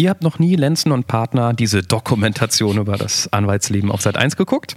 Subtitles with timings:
[0.00, 4.36] Ihr habt noch nie Lenzen und Partner diese Dokumentation über das Anwaltsleben auf Sat 1
[4.36, 4.76] geguckt?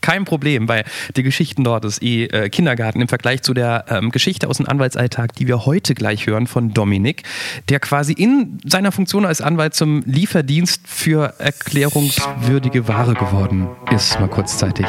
[0.00, 4.10] kein Problem, weil die Geschichten dort ist eh äh, Kindergarten im Vergleich zu der ähm,
[4.10, 7.22] Geschichte aus dem Anwaltsalltag, die wir heute gleich hören von Dominik,
[7.68, 14.26] der quasi in seiner Funktion als Anwalt zum Lieferdienst für erklärungswürdige Ware geworden ist, mal
[14.26, 14.86] kurzzeitig.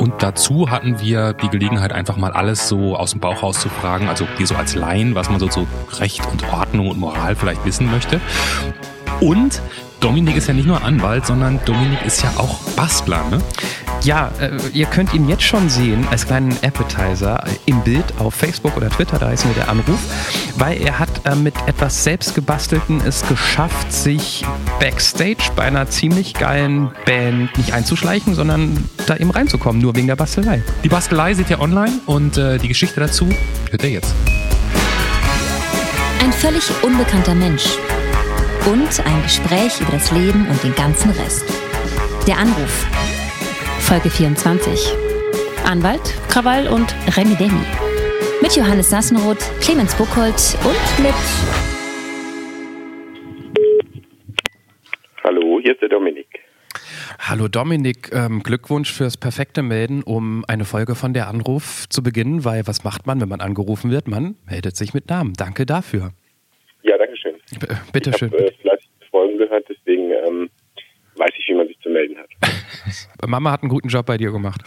[0.00, 3.68] Und dazu hatten wir die Gelegenheit, einfach mal alles so aus dem Bauch raus zu
[3.68, 5.68] fragen, also so als Laien, was man so zu
[6.00, 8.20] Recht und Ordnung und Moral vielleicht wissen möchte.
[9.20, 9.60] Und
[10.00, 13.38] Dominik ist ja nicht nur Anwalt, sondern Dominik ist ja auch Bastler, ne?
[14.02, 18.76] Ja, äh, ihr könnt ihn jetzt schon sehen als kleinen Appetizer im Bild auf Facebook
[18.76, 19.98] oder Twitter, da heißt nur der Anruf,
[20.58, 24.44] weil er hat äh, mit etwas selbstgebastelten es geschafft, sich
[24.78, 30.16] backstage bei einer ziemlich geilen Band nicht einzuschleichen, sondern da eben reinzukommen, nur wegen der
[30.16, 30.62] Bastelei.
[30.84, 33.28] Die Bastelei seht ihr online und äh, die Geschichte dazu
[33.70, 34.14] hört ihr jetzt.
[36.22, 37.78] Ein völlig unbekannter Mensch
[38.66, 41.44] und ein Gespräch über das Leben und den ganzen Rest.
[42.26, 42.84] Der Anruf.
[43.78, 44.92] Folge 24.
[45.64, 47.64] Anwalt, Krawall und Remi Demi.
[48.42, 51.14] Mit Johannes Sassenroth, Clemens Buchholz und mit.
[55.22, 56.26] Hallo, hier ist der Dominik.
[57.20, 62.44] Hallo Dominik, ähm, Glückwunsch fürs perfekte Melden, um eine Folge von der Anruf zu beginnen,
[62.44, 64.08] weil was macht man, wenn man angerufen wird?
[64.08, 65.34] Man meldet sich mit Namen.
[65.34, 66.10] Danke dafür.
[66.82, 67.35] Ja, danke schön.
[67.60, 68.30] B bitte ich schön.
[68.30, 70.50] habe äh, fleißig Folgen gehört, deswegen ähm,
[71.16, 72.28] weiß ich, wie man sich zu melden hat.
[73.26, 74.62] Mama hat einen guten Job bei dir gemacht.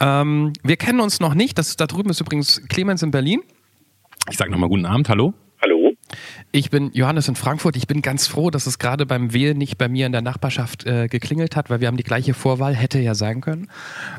[0.00, 1.58] Ähm, wir kennen uns noch nicht.
[1.58, 3.40] Das da drüben ist übrigens Clemens in Berlin.
[4.30, 5.32] Ich sage nochmal guten Abend, hallo.
[5.62, 5.92] Hallo?
[6.52, 7.76] Ich bin Johannes in Frankfurt.
[7.76, 10.86] Ich bin ganz froh, dass es gerade beim Wählen nicht bei mir in der Nachbarschaft
[10.86, 13.68] äh, geklingelt hat, weil wir haben die gleiche Vorwahl, hätte ja sein können.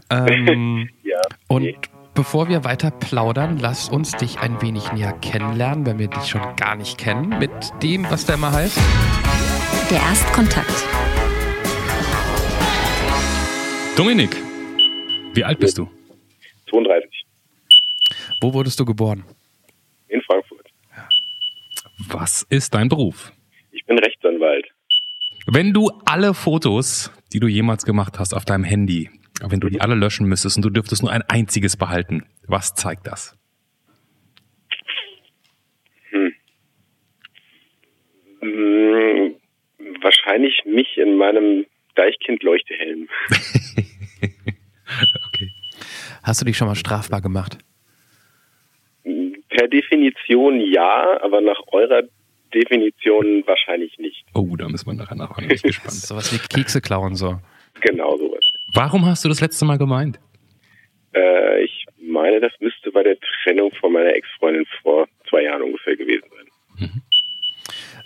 [0.09, 1.19] Ähm, Ja.
[1.47, 1.75] und nee.
[2.19, 6.41] Bevor wir weiter plaudern, lass uns dich ein wenig näher kennenlernen, wenn wir dich schon
[6.57, 7.49] gar nicht kennen, mit
[7.81, 8.77] dem, was der immer heißt.
[9.89, 10.85] Der Erstkontakt.
[13.95, 14.35] Dominik,
[15.33, 15.89] wie alt bist du?
[16.69, 17.09] 32.
[18.41, 19.23] Wo wurdest du geboren?
[20.09, 20.67] In Frankfurt.
[22.09, 23.31] Was ist dein Beruf?
[23.71, 24.65] Ich bin Rechtsanwalt.
[25.47, 29.09] Wenn du alle Fotos, die du jemals gemacht hast auf deinem Handy,
[29.41, 33.07] wenn du die alle löschen müsstest und du dürftest nur ein einziges behalten, was zeigt
[33.07, 33.37] das?
[38.41, 39.35] Hm,
[40.01, 43.07] wahrscheinlich mich in meinem Deichkind-Leuchtehelm.
[45.27, 45.51] Okay.
[46.23, 47.59] Hast du dich schon mal strafbar gemacht?
[49.03, 52.03] Per Definition ja, aber nach eurer
[52.53, 54.25] Definition wahrscheinlich nicht.
[54.33, 55.47] Oh, da müssen wir nachher nachfragen.
[55.47, 55.93] Bin ich gespannt.
[55.93, 57.39] Sowas wie Kekse klauen so.
[57.81, 58.38] Genau sowas.
[58.73, 60.19] Warum hast du das letzte Mal gemeint?
[61.13, 65.95] Äh, ich meine, das müsste bei der Trennung von meiner Ex-Freundin vor zwei Jahren ungefähr
[65.95, 66.25] gewesen
[66.77, 67.01] sein.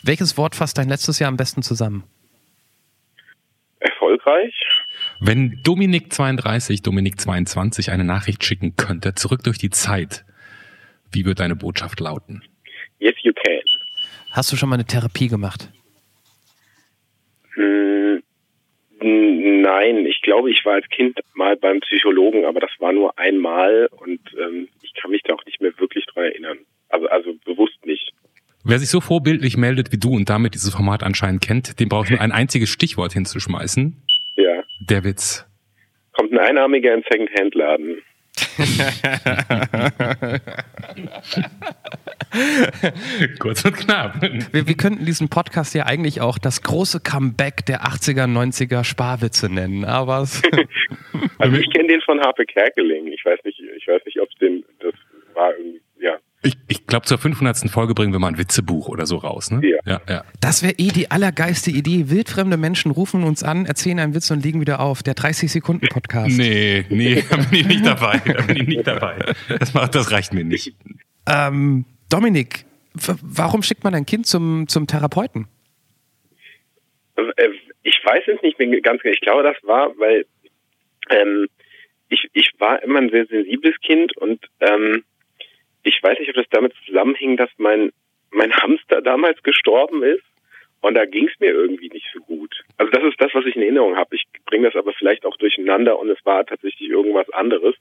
[0.04, 2.04] Welches Wort fasst dein letztes Jahr am besten zusammen?
[3.80, 4.54] Erfolgreich?
[5.20, 10.26] Wenn Dominik 32, Dominik 22 eine Nachricht schicken könnte, zurück durch die Zeit,
[11.12, 12.44] wie wird deine Botschaft lauten?
[13.00, 13.60] Yes, you can.
[14.32, 15.70] Hast du schon mal eine Therapie gemacht?
[17.56, 18.24] Hm,
[18.92, 23.18] n- Nein, ich glaube, ich war als Kind mal beim Psychologen, aber das war nur
[23.20, 26.60] einmal und ähm, ich kann mich da auch nicht mehr wirklich dran erinnern.
[26.90, 28.14] Also, also bewusst nicht.
[28.64, 32.06] Wer sich so vorbildlich meldet wie du und damit dieses Format anscheinend kennt, dem brauche
[32.06, 34.02] ich nur ein einziges Stichwort hinzuschmeißen.
[34.38, 34.64] Ja.
[34.90, 35.46] Der Witz.
[36.14, 38.02] Kommt ein Einarmiger in Second-Hand-Laden.
[43.40, 44.20] Kurz und knapp.
[44.52, 49.50] Wir, wir könnten diesen Podcast ja eigentlich auch das große Comeback der 80er, 90er Sparwitze
[49.50, 50.42] nennen, aber es,
[51.38, 53.06] Also ich kenne den von Harpe Kerkeling.
[53.08, 54.96] Ich weiß nicht, ich weiß nicht, ob es den, das
[55.34, 55.82] war irgendwie.
[56.46, 57.70] Ich, ich glaube, zur 500.
[57.70, 59.62] Folge bringen wir mal ein Witzebuch oder so raus, ne?
[59.66, 59.78] Ja.
[59.86, 60.26] ja, ja.
[60.42, 62.10] das wäre eh die allergeiste Idee.
[62.10, 65.04] Wildfremde Menschen rufen uns an, erzählen einen Witz und liegen wieder auf.
[65.04, 66.38] Der 30-Sekunden-Podcast.
[66.38, 68.22] Nee, nee, da bin ich nicht dabei.
[68.26, 69.34] Da bin ich nicht dabei.
[69.60, 70.76] Das, macht, das reicht mir nicht.
[71.28, 72.66] Ähm, Dominik,
[73.22, 75.48] warum schickt man ein Kind zum, zum Therapeuten?
[77.16, 77.50] Äh,
[77.84, 79.14] Ich weiß es nicht mehr ganz genau.
[79.14, 80.26] Ich glaube, das war, weil
[81.10, 81.48] ähm,
[82.10, 85.04] ich, ich war immer ein sehr sensibles Kind und ähm,
[85.84, 87.92] ich weiß nicht, ob das damit zusammenhing, dass mein,
[88.32, 90.24] mein Hamster damals gestorben ist
[90.82, 92.62] und da ging es mir irgendwie nicht so gut.
[92.78, 94.16] Also das ist das, was ich in Erinnerung habe.
[94.16, 97.74] Ich bringe das aber vielleicht auch durcheinander und es war tatsächlich irgendwas anderes.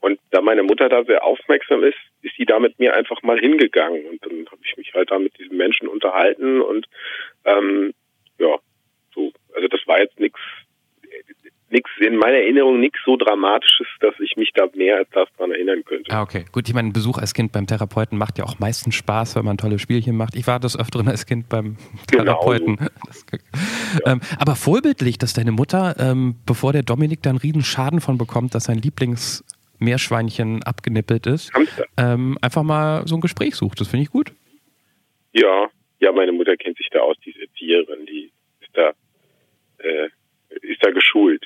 [0.00, 3.38] Und da meine Mutter da sehr aufmerksam ist, ist sie da mit mir einfach mal
[3.38, 6.86] hingegangen und dann habe ich mich halt da mit diesem Menschen unterhalten und
[7.44, 7.92] ähm,
[8.38, 8.56] ja,
[9.12, 10.38] so, also das war jetzt nichts
[11.70, 15.28] nix in in meiner Erinnerung nichts so Dramatisches, dass ich mich da mehr als das
[15.36, 16.10] dran erinnern könnte.
[16.10, 16.44] Ah, okay.
[16.50, 19.44] Gut, ich meine, ein Besuch als Kind beim Therapeuten macht ja auch meistens Spaß, wenn
[19.44, 20.34] man tolle Spielchen macht.
[20.34, 21.76] Ich war das öfteren als Kind beim
[22.10, 22.24] Genau.
[22.24, 22.78] Therapeuten.
[23.06, 23.26] Das,
[24.06, 28.16] ähm, aber vorbildlich, dass deine Mutter, ähm, bevor der Dominik da einen riesen Schaden von
[28.18, 31.52] bekommt, dass sein Lieblingsmeerschweinchen abgenippelt ist,
[31.96, 33.80] ähm, einfach mal so ein Gespräch sucht.
[33.80, 34.32] Das finde ich gut.
[35.32, 38.30] Ja, ja, meine Mutter kennt sich da aus, die ist Erzieherin, die
[38.60, 38.92] ist da,
[39.78, 40.08] äh,
[40.68, 41.44] ist da geschult.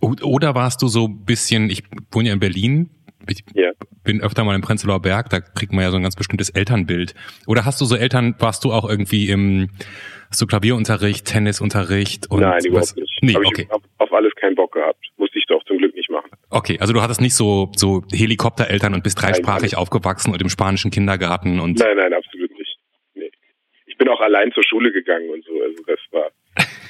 [0.00, 2.90] Oder warst du so ein bisschen, ich wohne ja in Berlin,
[3.28, 3.70] ich Ja.
[4.04, 7.14] bin öfter mal im Prenzlauer Berg, da kriegt man ja so ein ganz bestimmtes Elternbild.
[7.46, 9.70] Oder hast du so Eltern, warst du auch irgendwie im,
[10.30, 12.96] hast du Klavierunterricht, Tennisunterricht und Nein, überhaupt was?
[12.96, 13.18] nicht.
[13.22, 13.66] Nee, Hab ich okay.
[13.70, 15.02] auf, auf alles keinen Bock gehabt.
[15.16, 16.30] Musste ich doch zum Glück nicht machen.
[16.50, 19.80] Okay, also du hattest nicht so, so Helikoptereltern und bist dreisprachig Nein.
[19.80, 22.76] aufgewachsen und im spanischen Kindergarten und Nein, nein, absolut nicht.
[23.14, 23.30] Nee.
[23.86, 25.52] Ich bin auch allein zur Schule gegangen und so.
[25.62, 26.28] Also das war,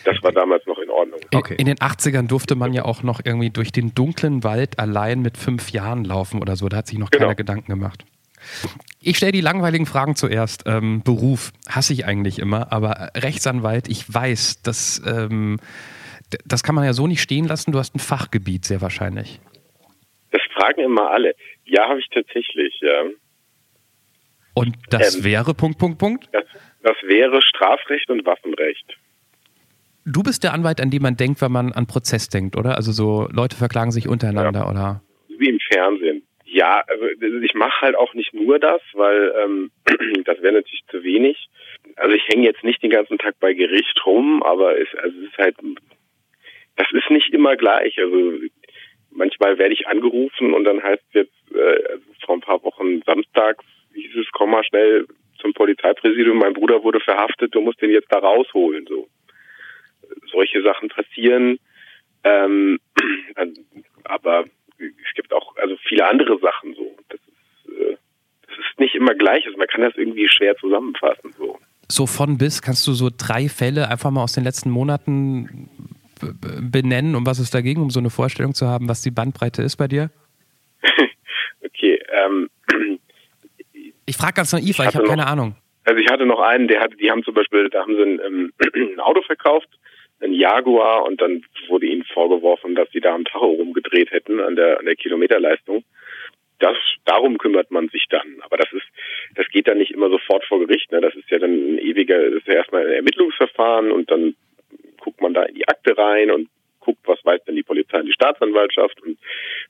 [0.06, 1.20] das war damals noch in Ordnung.
[1.30, 1.54] In- Okay.
[1.58, 5.36] In den 80ern durfte man ja auch noch irgendwie durch den dunklen Wald allein mit
[5.36, 6.68] fünf Jahren laufen oder so.
[6.68, 7.24] Da hat sich noch Genau.
[7.24, 8.04] keiner Gedanken gemacht.
[9.00, 10.64] Ich stelle die langweiligen Fragen zuerst.
[10.66, 15.58] Ähm, Beruf hasse ich eigentlich immer, aber Rechtsanwalt, ich weiß, das, ähm,
[16.44, 17.72] das kann man ja so nicht stehen lassen.
[17.72, 19.40] Du hast ein Fachgebiet, sehr wahrscheinlich.
[20.30, 21.34] Das fragen immer alle.
[21.64, 22.78] Ja, habe ich tatsächlich.
[22.82, 23.02] Ja.
[24.54, 25.24] Und das Ähm.
[25.24, 26.28] wäre Punkt, Punkt, Punkt.
[26.32, 26.44] Das,
[26.82, 28.96] das wäre Strafrecht und Waffenrecht.
[30.08, 32.76] Du bist der Anwalt, an den man denkt, wenn man an Prozess denkt, oder?
[32.76, 35.02] Also so Leute verklagen sich untereinander, oder?
[35.36, 36.22] Wie im Fernsehen.
[36.44, 37.04] Ja, also
[37.42, 39.72] ich mache halt auch nicht nur das, weil ähm,
[40.24, 41.48] das wäre natürlich zu wenig.
[41.96, 45.26] Also ich hänge jetzt nicht den ganzen Tag bei Gericht rum, aber es, also es
[45.26, 45.56] ist halt,
[46.76, 47.98] das ist nicht immer gleich.
[47.98, 48.32] Also
[49.10, 53.02] manchmal werde ich angerufen und dann heißt es jetzt äh, also vor ein paar Wochen
[53.04, 55.06] samstags hieß es, komm mal schnell
[55.40, 58.86] zum Polizeipräsidium, mein Bruder wurde verhaftet, du musst den jetzt da rausholen.
[58.86, 59.08] So
[60.30, 61.58] solche Sachen passieren.
[62.24, 62.78] Ähm,
[64.04, 64.44] aber
[64.78, 66.96] es gibt auch also viele andere Sachen so.
[67.08, 67.96] Das ist, äh,
[68.46, 69.46] das ist nicht immer gleich.
[69.46, 71.32] Also man kann das irgendwie schwer zusammenfassen.
[71.38, 71.58] So.
[71.88, 75.68] So von bis, kannst du so drei Fälle einfach mal aus den letzten Monaten
[76.20, 79.12] b- benennen, um was es da ging, um so eine Vorstellung zu haben, was die
[79.12, 80.10] Bandbreite ist bei dir?
[81.64, 82.48] Okay, ähm,
[84.06, 85.56] Ich frage ganz naiv, weil ich hatte habe keine Ahnung.
[85.84, 88.20] also ich hatte noch einen, der hatte, die haben zum Beispiel, da haben sie ein,
[88.24, 88.52] ähm,
[88.94, 89.68] ein Auto verkauft,
[90.20, 94.56] ein Jaguar, und dann wurde ihnen vorgeworfen, dass sie da am Tacho rumgedreht hätten an
[94.56, 95.84] der an der Kilometerleistung.
[96.58, 98.40] Das darum kümmert man sich dann.
[98.40, 98.86] Aber das ist,
[99.34, 100.90] das geht dann nicht immer sofort vor Gericht.
[100.90, 101.00] Ne?
[101.00, 104.34] Das ist ja dann ein ewiger, das ist ja erstmal ein Ermittlungsverfahren und dann
[105.00, 106.48] guckt man da in die Akte rein und
[106.80, 109.18] guckt, was weiß denn die Polizei und die Staatsanwaltschaft und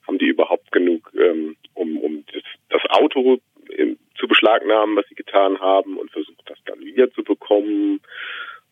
[0.06, 3.38] haben die überhaupt genug, ähm, um, um das, das Auto
[3.76, 8.00] ähm, zu beschlagnahmen, was sie getan haben und versucht das dann wieder zu bekommen.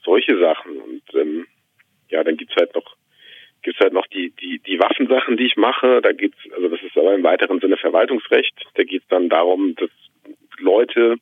[0.04, 0.76] Solche Sachen.
[0.76, 1.46] Und ähm,
[2.14, 2.96] ja, dann gibt's halt noch
[3.62, 6.00] gibt's halt noch die, die, die Waffensachen, die ich mache.
[6.02, 8.54] Da geht's, also das ist aber im weiteren Sinne Verwaltungsrecht.
[8.74, 9.90] Da geht's dann darum, dass
[10.58, 11.16] Leute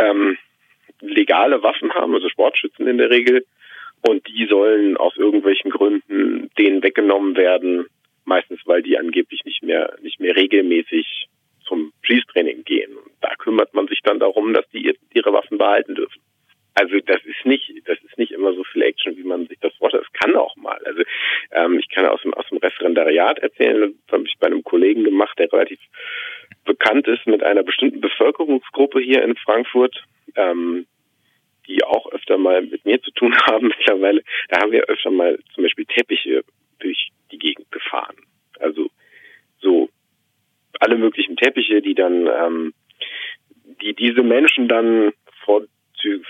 [0.00, 0.36] ähm,
[1.00, 3.44] legale Waffen haben, also Sportschützen in der Regel,
[4.06, 7.86] und die sollen aus irgendwelchen Gründen denen weggenommen werden,
[8.24, 11.28] meistens weil die angeblich nicht mehr nicht mehr regelmäßig
[11.64, 12.92] zum Schießtraining gehen.
[12.96, 16.20] Und da kümmert man sich dann darum, dass die ihre Waffen behalten dürfen.
[16.74, 19.74] Also das ist nicht, das ist nicht immer so viel Action, wie man sich das
[19.74, 20.04] vorstellt.
[20.06, 20.80] Es kann auch mal.
[20.84, 21.02] Also
[21.50, 25.04] ähm, ich kann aus dem aus dem Referendariat erzählen, das habe ich bei einem Kollegen
[25.04, 25.80] gemacht, der relativ
[26.64, 30.02] bekannt ist mit einer bestimmten Bevölkerungsgruppe hier in Frankfurt,
[30.36, 30.86] ähm,
[31.66, 34.22] die auch öfter mal mit mir zu tun haben mittlerweile.
[34.48, 36.42] Da haben wir öfter mal zum Beispiel Teppiche
[36.78, 38.16] durch die Gegend gefahren.
[38.60, 38.88] Also
[39.60, 39.88] so
[40.80, 42.74] alle möglichen Teppiche, die dann, ähm,
[43.80, 45.12] die diese Menschen dann
[45.44, 45.62] vor,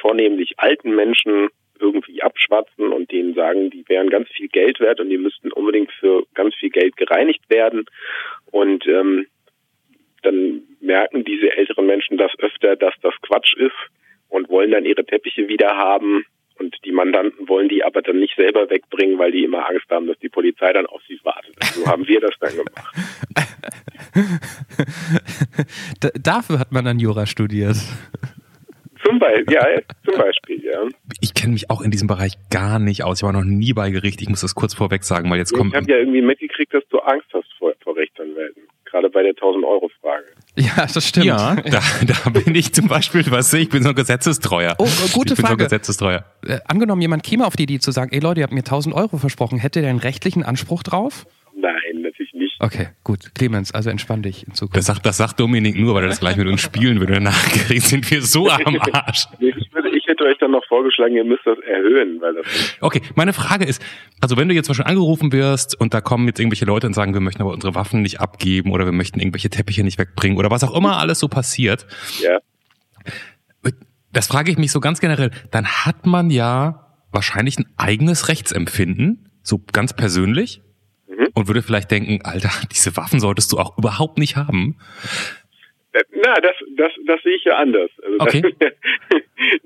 [0.01, 1.49] vornehmlich alten Menschen
[1.83, 5.93] irgendwie abschwatzen und denen sagen, die wären ganz viel Geld wert und die müssten unbedingt
[5.93, 7.85] für ganz viel Geld gereinigt werden.
[8.51, 9.27] Und ähm,
[10.23, 13.75] dann merken diese älteren Menschen das öfter, dass das Quatsch ist
[14.29, 16.25] und wollen dann ihre Teppiche wieder haben.
[16.59, 20.07] Und die Mandanten wollen die aber dann nicht selber wegbringen, weil die immer Angst haben,
[20.07, 21.57] dass die Polizei dann auf sie wartet.
[21.65, 22.95] So haben wir das dann gemacht.
[26.23, 27.77] Dafür hat man dann Jura studiert.
[29.13, 29.67] Zum Beispiel, ja,
[30.07, 30.89] zum Beispiel, ja.
[31.21, 33.19] Ich kenne mich auch in diesem Bereich gar nicht aus.
[33.19, 34.23] Ich war noch nie bei Gericht.
[34.23, 35.73] Ich muss das kurz vorweg sagen, weil jetzt kommt.
[35.73, 38.63] Ich habe ja irgendwie mitgekriegt, dass du Angst hast vor, vor Rechtsanwälten.
[38.85, 40.25] Gerade bei der 1000-Euro-Frage.
[40.57, 41.27] Ja, das stimmt.
[41.27, 44.77] Ja, da, da bin ich zum Beispiel, was ich bin so ein Gesetzestreuer.
[44.79, 45.65] Oh, äh, gute ich bin so ein Frage.
[45.65, 46.25] Gesetzestreuer.
[46.47, 48.95] Äh, angenommen, jemand käme auf die Idee zu sagen, ey Leute, ihr habt mir 1000
[48.95, 51.27] Euro versprochen, hätte der einen rechtlichen Anspruch drauf?
[51.55, 52.22] Nein, natürlich nicht.
[52.63, 53.35] Okay, gut.
[53.35, 54.77] Clemens, also entspann dich in Zukunft.
[54.77, 57.21] Das sagt, das sagt Dominik nur, weil er das gleich mit uns spielen würde.
[57.21, 59.27] Nach Gericht sind wir so am Arsch.
[59.41, 62.47] Ich würde, ich, hätte euch dann noch vorgeschlagen, ihr müsst das erhöhen, weil das.
[62.81, 63.83] Okay, meine Frage ist,
[64.21, 66.95] also wenn du jetzt zum Beispiel angerufen wirst und da kommen jetzt irgendwelche Leute und
[66.95, 70.39] sagen, wir möchten aber unsere Waffen nicht abgeben oder wir möchten irgendwelche Teppiche nicht wegbringen
[70.39, 71.85] oder was auch immer alles so passiert.
[72.21, 72.39] Ja.
[74.13, 75.33] Das frage ich mich so ganz generell.
[75.51, 80.63] Dann hat man ja wahrscheinlich ein eigenes Rechtsempfinden, so ganz persönlich,
[81.17, 81.29] Mhm.
[81.35, 84.79] und würde vielleicht denken, Alter, diese Waffen solltest du auch überhaupt nicht haben.
[85.93, 87.91] Äh, Na, das, das, das sehe ich ja anders.
[88.03, 88.43] Also Okay.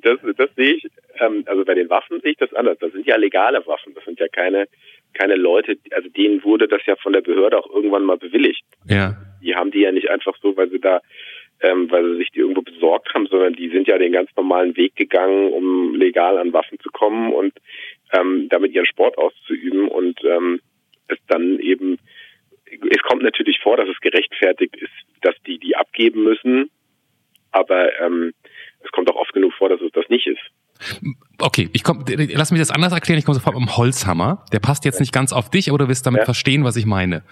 [0.03, 0.87] Das, das, das sehe ich,
[1.21, 2.79] ähm, also bei den Waffen sehe ich das anders.
[2.81, 3.95] Das sind ja legale Waffen.
[3.95, 4.67] Das sind ja keine,
[5.15, 8.65] keine Leute, also denen wurde das ja von der Behörde auch irgendwann mal bewilligt.
[8.88, 9.17] Ja.
[9.43, 11.00] Die haben die ja nicht einfach so, weil sie da,
[11.61, 14.76] ähm, weil sie sich die irgendwo besorgt haben, sondern die sind ja den ganz normalen
[14.76, 17.53] Weg gegangen, um legal an Waffen zu kommen und
[18.12, 20.61] ähm, damit ihren Sport auszuüben und ähm,
[21.09, 21.99] es dann eben,
[22.67, 26.71] es kommt natürlich vor, dass es gerechtfertigt ist, dass die die abgeben müssen,
[27.53, 28.33] aber ähm,
[28.85, 30.41] es kommt auch oft genug vor, dass es das nicht ist.
[31.41, 33.19] Okay, ich komm, lass mich das anders erklären.
[33.19, 34.45] Ich komme sofort mit dem Holzhammer.
[34.53, 36.25] Der passt jetzt nicht ganz auf dich, aber du wirst damit Ja.
[36.27, 37.23] verstehen, was ich meine.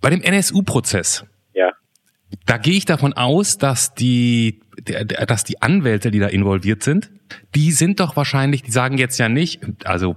[0.00, 1.26] Bei dem NSU-Prozess,
[2.46, 4.60] da gehe ich davon aus, dass die,
[5.26, 7.10] dass die Anwälte, die da involviert sind,
[7.54, 10.16] die sind doch wahrscheinlich, die sagen jetzt ja nicht, also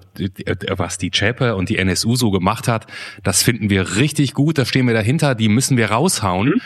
[0.77, 2.88] was die Chepe und die NSU so gemacht hat,
[3.24, 6.62] das finden wir richtig gut, da stehen wir dahinter, die müssen wir raushauen,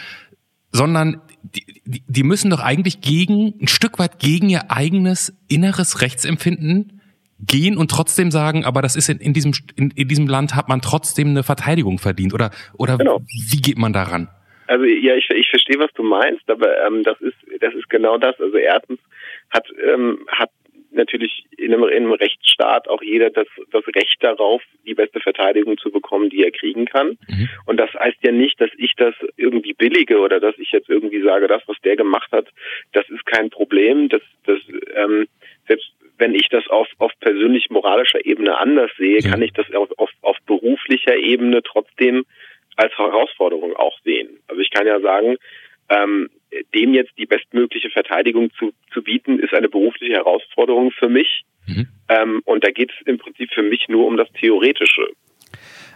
[0.71, 6.01] sondern die, die- die müssen doch eigentlich gegen, ein Stück weit gegen ihr eigenes inneres
[6.01, 7.01] Rechtsempfinden
[7.39, 10.69] gehen und trotzdem sagen, aber das ist in, in diesem in, in diesem Land hat
[10.69, 13.21] man trotzdem eine Verteidigung verdient oder oder Genau.
[13.49, 14.29] wie geht man daran?
[14.67, 18.17] Also ja, ich, ich verstehe, was du meinst, aber ähm, das ist das ist genau
[18.17, 18.39] das.
[18.39, 18.99] Also erstens
[19.49, 20.49] hat ähm, hat
[20.91, 25.77] natürlich in einem, in einem Rechtsstaat auch jeder das das Recht darauf, die beste Verteidigung
[25.77, 27.17] zu bekommen, die er kriegen kann.
[27.27, 27.49] Mhm.
[27.65, 31.21] Und das heißt ja nicht, dass ich das irgendwie billige oder dass ich jetzt irgendwie
[31.21, 32.47] sage, das, was der gemacht hat,
[32.93, 34.09] das ist kein Problem.
[34.09, 34.59] Das, das
[34.95, 35.27] ähm,
[35.67, 39.31] selbst wenn ich das auf, auf persönlich moralischer Ebene anders sehe, Ja.
[39.31, 42.25] kann ich das auf, auf, auf beruflicher Ebene trotzdem
[42.75, 44.39] als Herausforderung auch sehen.
[44.47, 45.37] Also ich kann ja sagen,
[45.89, 46.29] ähm,
[46.73, 51.43] dem jetzt die bestmögliche Verteidigung zu, zu bieten, ist eine berufliche Herausforderung für mich.
[51.67, 51.87] Mhm.
[52.09, 55.07] Ähm, und da geht es im Prinzip für mich nur um das Theoretische.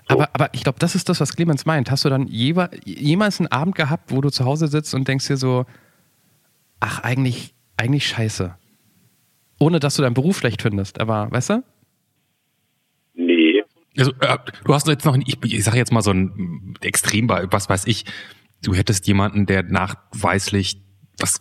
[0.08, 1.92] Aber, aber ich glaube, das ist das, was Clemens meint.
[1.92, 5.28] Hast du dann jewe- jemals einen Abend gehabt, wo du zu Hause sitzt und denkst
[5.28, 5.66] dir so,
[6.80, 8.56] ach, eigentlich, eigentlich scheiße.
[9.60, 11.64] Ohne dass du deinen Beruf schlecht findest, aber weißt du?
[14.00, 17.70] Also, äh, du hast jetzt noch, ich, ich sage jetzt mal so ein Extremball, was
[17.70, 18.06] weiß ich,
[18.64, 20.78] du hättest jemanden, der nachweislich
[21.20, 21.40] was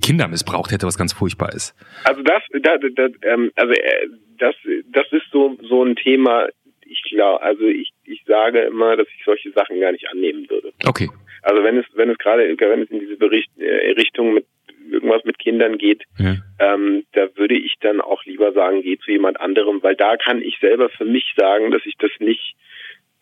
[0.00, 1.74] Kinder missbraucht hätte, was ganz furchtbar ist.
[2.04, 4.54] Also das, da, da, ähm, also äh, das,
[4.92, 6.48] das ist so so ein Thema.
[6.86, 10.72] Ich glaube, also ich, ich sage immer, dass ich solche Sachen gar nicht annehmen würde.
[10.86, 11.10] Okay.
[11.42, 14.46] Also wenn es wenn es gerade wenn es in diese Bericht, äh, Richtung mit
[14.90, 16.36] irgendwas mit Kindern geht, Ja.
[16.58, 20.42] ähm, da würde ich dann auch lieber sagen, geh zu jemand anderem, weil da kann
[20.42, 22.54] ich selber für mich sagen, dass ich das nicht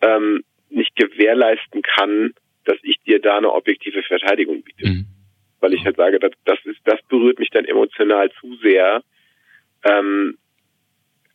[0.01, 2.33] ähm, nicht gewährleisten kann,
[2.65, 5.05] dass ich dir da eine objektive Verteidigung biete Mhm.
[5.59, 9.01] weil ich halt sage, das, das ist, das berührt mich dann emotional zu sehr,
[9.85, 10.37] ähm,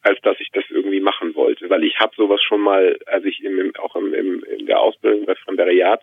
[0.02, 1.70] als dass ich das irgendwie machen wollte.
[1.70, 5.25] Weil ich habe sowas schon mal, als ich im, auch im, im, in der Ausbildung
[5.26, 6.02] bei Referendariat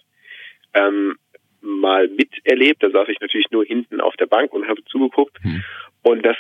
[0.74, 1.18] ähm,
[1.66, 2.84] mal miterlebt.
[2.84, 5.38] Da saß ich natürlich nur hinten auf der Bank und habe zugeguckt.
[5.44, 5.64] Mhm.
[6.04, 6.38] Und das,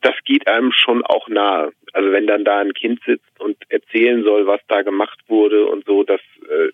[0.00, 1.72] das geht einem schon auch nahe.
[1.92, 5.84] Also wenn dann da ein Kind sitzt und erzählen soll, was da gemacht wurde und
[5.86, 6.70] so, das äh,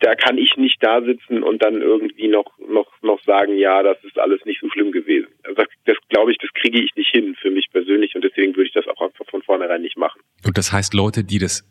[0.00, 3.96] da kann ich nicht da sitzen und dann irgendwie noch noch noch sagen, ja, das
[4.04, 5.28] ist alles nicht so schlimm gewesen.
[5.44, 8.54] Also das, das glaube ich, das kriege ich nicht hin für mich persönlich und deswegen
[8.54, 10.20] würde ich das auch einfach von vornherein nicht machen.
[10.44, 11.64] Und das heißt, Leute, die das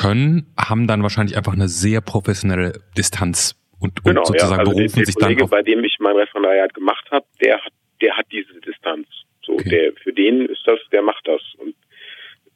[0.00, 4.96] können, haben dann wahrscheinlich einfach eine sehr professionelle Distanz und, und sozusagen Also berufen der,
[4.96, 5.50] der sich dann Kollege, auf.
[5.50, 9.06] bei dem ich mein Referendariat gemacht habe, der hat der hat diese Distanz.
[9.44, 9.68] So, Okay.
[9.70, 11.74] der für den ist das, der macht das und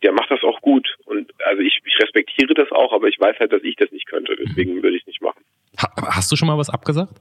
[0.02, 3.38] der macht das auch gut und also ich, ich respektiere das auch, aber ich weiß
[3.38, 5.43] halt, dass ich das nicht könnte, deswegen würde ich es nicht machen.
[5.81, 7.14] Ha, hast du schon mal was abgesagt?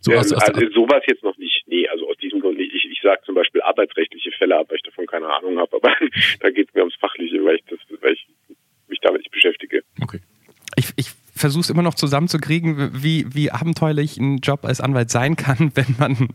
[0.00, 1.62] So Ähm, aus, aus, also sowas jetzt noch nicht.
[1.66, 2.72] Nee, also aus diesem Grund nicht.
[2.74, 5.92] Ich, ich sage zum Beispiel arbeitsrechtliche Fälle ab, weil ich davon keine Ahnung habe, aber
[6.40, 8.26] da geht es mir ums Fachliche, weil ich das, weil ich
[8.90, 9.82] mich damit nicht beschäftige.
[10.02, 10.20] okay.
[10.76, 15.34] Ich, ich versuche es immer noch zusammenzukriegen, wie, wie abenteuerlich ein Job als Anwalt sein
[15.34, 16.28] kann, wenn man,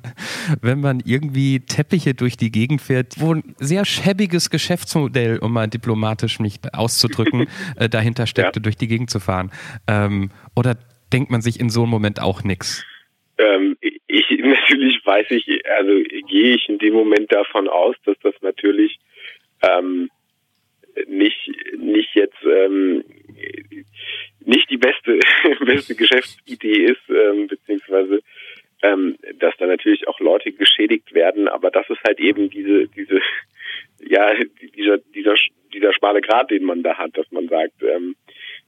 [0.61, 5.67] wenn man irgendwie Teppiche durch die Gegend fährt, wo ein sehr schäbiges Geschäftsmodell, um mal
[5.67, 7.47] diplomatisch mich auszudrücken,
[7.77, 8.63] äh, dahinter steckte, Ja.
[8.63, 9.51] durch die Gegend zu fahren.
[9.87, 10.75] Ähm, oder
[11.13, 12.83] denkt man sich in so einem Moment auch nichts?
[13.37, 15.47] Ähm, ich natürlich weiß ich,
[15.77, 15.91] also
[16.27, 18.99] gehe ich in dem Moment davon aus, dass das natürlich
[19.61, 20.09] ähm,
[21.07, 23.03] nicht nicht jetzt ähm,
[24.39, 25.19] nicht die beste
[25.65, 28.21] beste Geschäftsidee ist, ähm, beziehungsweise
[28.85, 33.19] ähm, dass da natürlich auch Leute geschädigt werden, aber das ist halt eben diese, diese,
[33.99, 34.33] ja,
[34.75, 35.35] dieser, dieser,
[35.73, 38.15] dieser schmale Grat, den man da hat, dass man sagt, ähm,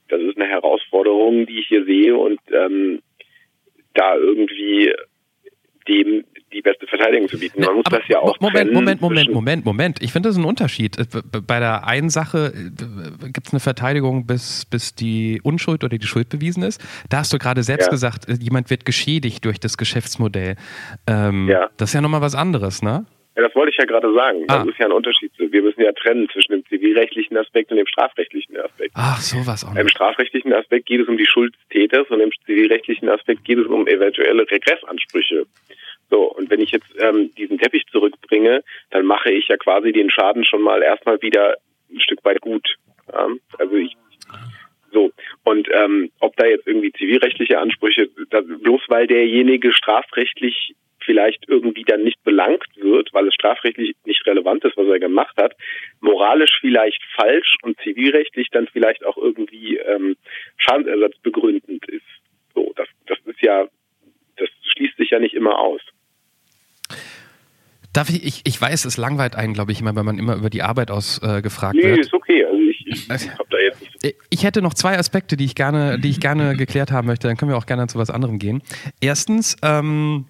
[0.07, 3.01] das ist eine Herausforderung, die ich hier sehe und ähm,
[3.93, 4.93] da irgendwie
[5.87, 6.23] dem
[6.53, 7.61] die beste Verteidigung zu bieten.
[7.61, 10.01] Man muss Aber das ja auch Moment, Moment, Moment, Moment, Moment.
[10.01, 10.97] Ich finde das ist ein Unterschied.
[10.97, 11.05] Äh,
[11.45, 12.51] Bei der einen Sache
[13.33, 16.81] gibt es eine Verteidigung, bis, bis die Unschuld oder die Schuld bewiesen ist.
[17.09, 17.91] Da hast du gerade selbst Ja.
[17.91, 20.55] gesagt, äh, jemand wird geschädigt durch das Geschäftsmodell.
[21.07, 21.69] Ähm, Ja.
[21.77, 23.05] Das ist ja nochmal was anderes, ne?
[23.35, 24.45] Ja, das wollte ich ja gerade sagen.
[24.47, 24.67] Das Ah.
[24.67, 25.31] ist ja ein Unterschied.
[25.37, 28.91] Wir müssen ja trennen zwischen dem zivilrechtlichen Aspekt und dem strafrechtlichen Aspekt.
[28.95, 29.89] Ach, sowas auch Im noch.
[29.89, 33.67] strafrechtlichen Aspekt geht es um die Schuld des Täters und im zivilrechtlichen Aspekt geht es
[33.67, 35.45] um eventuelle Regressansprüche.
[36.09, 40.09] So, und wenn ich jetzt ähm, diesen Teppich zurückbringe, dann mache ich ja quasi den
[40.09, 41.55] Schaden schon mal erstmal wieder
[41.89, 42.75] ein Stück weit gut.
[43.11, 43.27] Ja?
[43.57, 43.95] Also ich
[44.91, 45.11] so.
[45.43, 51.83] Und ähm, ob da jetzt irgendwie zivilrechtliche Ansprüche, da, bloß weil derjenige strafrechtlich vielleicht irgendwie
[51.83, 55.55] dann nicht belangt wird, weil es strafrechtlich nicht relevant ist, was er gemacht hat,
[56.01, 60.17] moralisch vielleicht falsch und zivilrechtlich dann vielleicht auch irgendwie ähm,
[60.57, 62.05] Schadensersatz begründend ist.
[62.53, 63.67] So, das, das ist ja,
[64.35, 65.81] das schließt sich ja nicht immer aus.
[67.97, 70.51] Darf ich, ich, ich weiß, es langweilt einen, glaube ich, immer, wenn man immer über
[70.51, 71.97] die Arbeit aus äh, Nee, wird.
[71.97, 72.45] ist okay.
[72.45, 75.55] Also ich, ich habe da jetzt nicht so Ich hätte noch zwei Aspekte, die ich
[75.55, 77.27] gerne, die ich gerne geklärt haben möchte.
[77.27, 78.61] Dann können wir auch gerne zu was anderem gehen.
[79.01, 80.25] Erstens, ähm,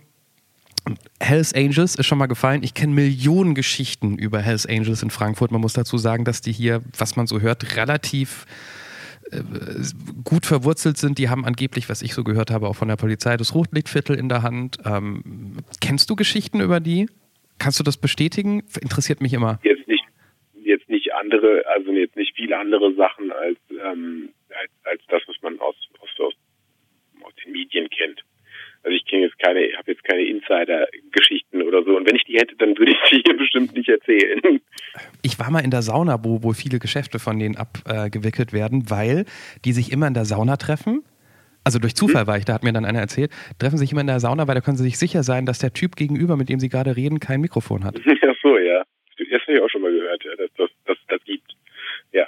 [1.19, 2.63] Hells Angels ist schon mal gefallen.
[2.63, 5.51] Ich kenne Millionen Geschichten über Hells Angels in Frankfurt.
[5.51, 8.45] Man muss dazu sagen, dass die hier, was man so hört, relativ
[9.29, 9.41] äh,
[10.23, 11.17] gut verwurzelt sind.
[11.17, 14.29] Die haben angeblich, was ich so gehört habe, auch von der Polizei das Rotlichtviertel in
[14.29, 14.77] der Hand.
[14.85, 17.07] Ähm, kennst du Geschichten über die?
[17.59, 18.63] Kannst du das bestätigen?
[18.81, 19.59] Interessiert mich immer.
[19.63, 20.03] jetzt nicht
[20.63, 25.35] jetzt nicht andere, also jetzt nicht viele andere Sachen als ähm, als, als das, was
[25.41, 26.33] man aus aus, aus
[27.23, 28.23] aus den Medien kennt.
[28.83, 31.97] Also ich kenne jetzt keine, habe jetzt keine Insider-Geschichten oder so.
[31.97, 34.61] Und wenn ich die hätte, dann würde ich sie hier bestimmt nicht erzählen.
[35.21, 39.25] Ich war mal in der Sauna, wo, wo viele Geschäfte von denen abgewickelt werden, weil
[39.65, 41.03] die sich immer in der Sauna treffen.
[41.67, 44.07] Also durch Zufall war ich, da hat mir dann einer erzählt, treffen sich immer in
[44.07, 46.61] der Sauna, weil da können sie sich sicher sein, dass der Typ gegenüber, mit dem
[46.61, 47.99] sie gerade reden, kein Mikrofon hat.
[48.05, 48.83] Ach so, ja.
[49.17, 51.51] Das habe ich auch schon mal gehört, ja, dass das, das, das gibt.
[52.13, 52.25] Ja.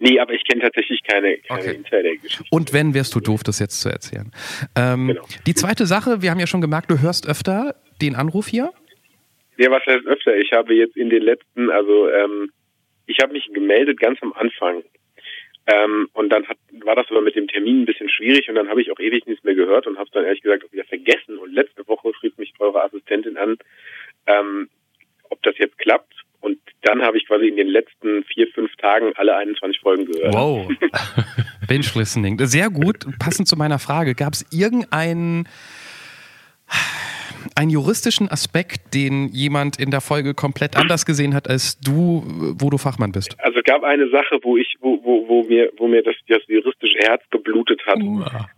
[0.00, 1.74] Nee, aber ich kenne tatsächlich keine, keine Okay.
[1.76, 2.46] Insider-Geschichten.
[2.50, 4.32] Und wenn, wärst du doof, das jetzt zu erzählen.
[4.74, 5.22] Ähm, Genau.
[5.46, 8.72] Die zweite Sache, wir haben ja schon gemerkt, du hörst öfter den Anruf hier.
[9.56, 10.36] Ja, was heißt öfter?
[10.36, 12.50] Ich habe jetzt in den letzten, also ähm,
[13.06, 14.82] ich habe mich gemeldet ganz am Anfang.
[15.70, 18.68] Ähm, und dann hat, war das aber mit dem Termin ein bisschen schwierig und dann
[18.68, 20.84] habe ich auch ewig nichts mehr gehört und habe es dann ehrlich gesagt auch wieder
[20.84, 21.38] vergessen.
[21.38, 23.56] Und letzte Woche schrieb mich eure Assistentin an,
[24.26, 24.68] ähm,
[25.28, 26.14] ob das jetzt klappt.
[26.40, 30.34] Und dann habe ich quasi in den letzten vier, fünf Tagen alle 21 Folgen gehört.
[30.34, 30.72] Wow.
[31.68, 32.38] Binge-Listening.
[32.46, 34.14] Sehr gut, passend zu meiner Frage.
[34.14, 35.46] Gab es irgendeinen
[37.56, 42.22] einen juristischen Aspekt, den jemand in der Folge komplett anders gesehen hat als du,
[42.58, 43.34] wo du Fachmann bist?
[43.40, 46.42] Also es gab eine Sache, wo ich, wo, wo, wo mir, wo mir das, das
[46.48, 47.98] juristische Herz geblutet hat.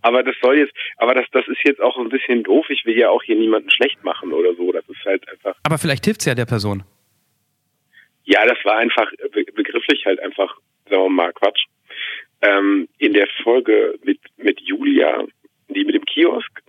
[0.02, 2.66] Aber das soll jetzt, aber das, das ist jetzt auch ein bisschen doof.
[2.70, 4.72] Ich will ja auch hier niemanden schlecht machen oder so.
[4.72, 6.82] Das ist halt einfach, Aber vielleicht hilft es ja der Person.
[8.24, 10.56] ja, das war einfach be begrifflich halt einfach,
[10.88, 11.64] sagen wir mal, Quatsch.
[12.42, 15.24] Ähm, in der Folge mit, mit Julia,
[15.68, 16.62] die mit dem Kiosk,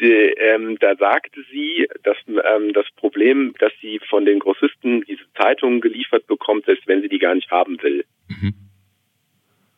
[0.00, 5.24] die, ähm, da sagte sie, dass ähm, das Problem, dass sie von den Grossisten diese
[5.40, 8.04] Zeitungen geliefert bekommt, selbst wenn sie die gar nicht haben will.
[8.28, 8.54] Mhm.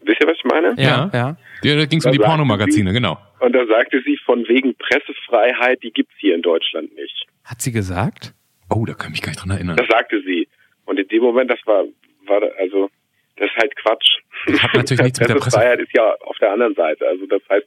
[0.00, 0.74] Wisst ihr, was ich meine?
[0.80, 1.36] Ja, ja.
[1.64, 3.18] Ja, da ging es um die Pornomagazine, genau.
[3.40, 7.26] Und da sagte sie, von wegen Pressefreiheit, die gibt's hier in Deutschland nicht.
[7.44, 8.32] Hat sie gesagt?
[8.70, 9.76] Oh, da kann ich mich gar nicht dran erinnern.
[9.76, 10.48] Das sagte sie.
[10.84, 11.84] Und in dem Moment, das war,
[12.26, 12.88] war also,
[13.36, 14.18] das ist halt Quatsch.
[14.46, 17.06] Das hat natürlich nichts mit der Presse- Pressefreiheit ist ja auf der anderen Seite.
[17.08, 17.66] Also das heißt,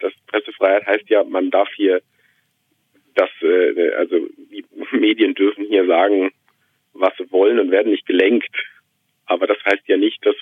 [0.00, 2.00] das Pressefreiheit heißt ja, man darf hier,
[3.14, 4.16] das, äh, also
[4.50, 6.30] die Medien dürfen hier sagen,
[6.92, 8.54] was sie wollen und werden nicht gelenkt.
[9.26, 10.36] Aber das heißt ja nicht, dass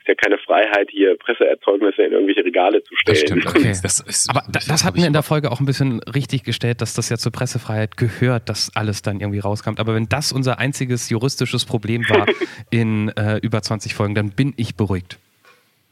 [0.00, 3.42] ist ja keine Freiheit, hier Presseerzeugnisse in irgendwelche Regale zu Das stellen.
[3.42, 3.54] stimmt.
[3.54, 3.74] Okay.
[3.82, 6.80] Das ist, Aber da, das hat mir in der Folge auch ein bisschen richtig gestellt,
[6.80, 9.78] dass das ja zur Pressefreiheit gehört, dass alles dann irgendwie rauskommt.
[9.78, 12.26] Aber wenn das unser einziges juristisches Problem war
[12.70, 15.18] in äh, über 20 Folgen, dann bin ich beruhigt.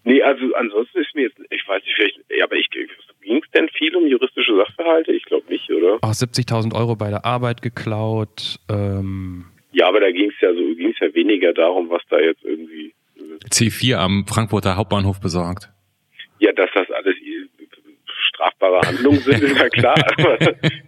[0.04, 2.68] Nee, also ansonsten ist mir jetzt, ich weiß nicht, vielleicht, ja, aber ich
[3.28, 5.12] ging es denn viel um juristische Sachverhalte?
[5.12, 5.98] Ich glaube nicht, oder?
[6.00, 8.58] Auch 70.000 Euro bei der Arbeit geklaut.
[8.70, 12.18] Ähm, Ja, aber da ging es ja so, ging es ja weniger darum, was da
[12.18, 12.94] jetzt irgendwie,
[13.50, 15.68] C4 am Frankfurter Hauptbahnhof besorgt.
[16.40, 16.87] ja, dass das
[18.38, 19.96] strafbare Handlungen sind, ist ja klar.
[20.18, 20.38] Aber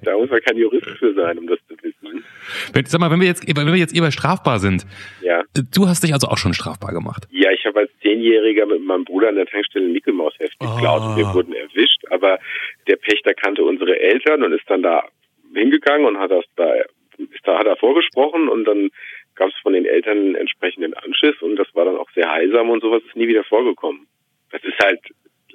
[0.03, 2.25] da muss man kein Jurist für sein, um das zu wissen.
[2.73, 4.87] Wenn, sag mal, wenn wir jetzt, wenn wir jetzt eher strafbar sind,
[5.21, 7.27] Ja, du hast dich also auch schon strafbar gemacht.
[7.31, 10.59] ja, ich habe als Zehnjähriger mit meinem Bruder an der Tankstelle ein Mickey Maus Heft
[10.61, 12.03] geklaut und wir wurden erwischt.
[12.11, 12.39] Aber
[12.87, 15.05] der Pächter kannte unsere Eltern und ist dann da
[15.55, 16.73] hingegangen und hat das da,
[17.19, 18.91] ist da hat er vorgesprochen und dann
[19.35, 22.71] gab es von den Eltern einen entsprechenden Anschiss und das war dann auch sehr heilsam
[22.71, 24.07] und sowas ist nie wieder vorgekommen.
[24.53, 25.01] Das ist halt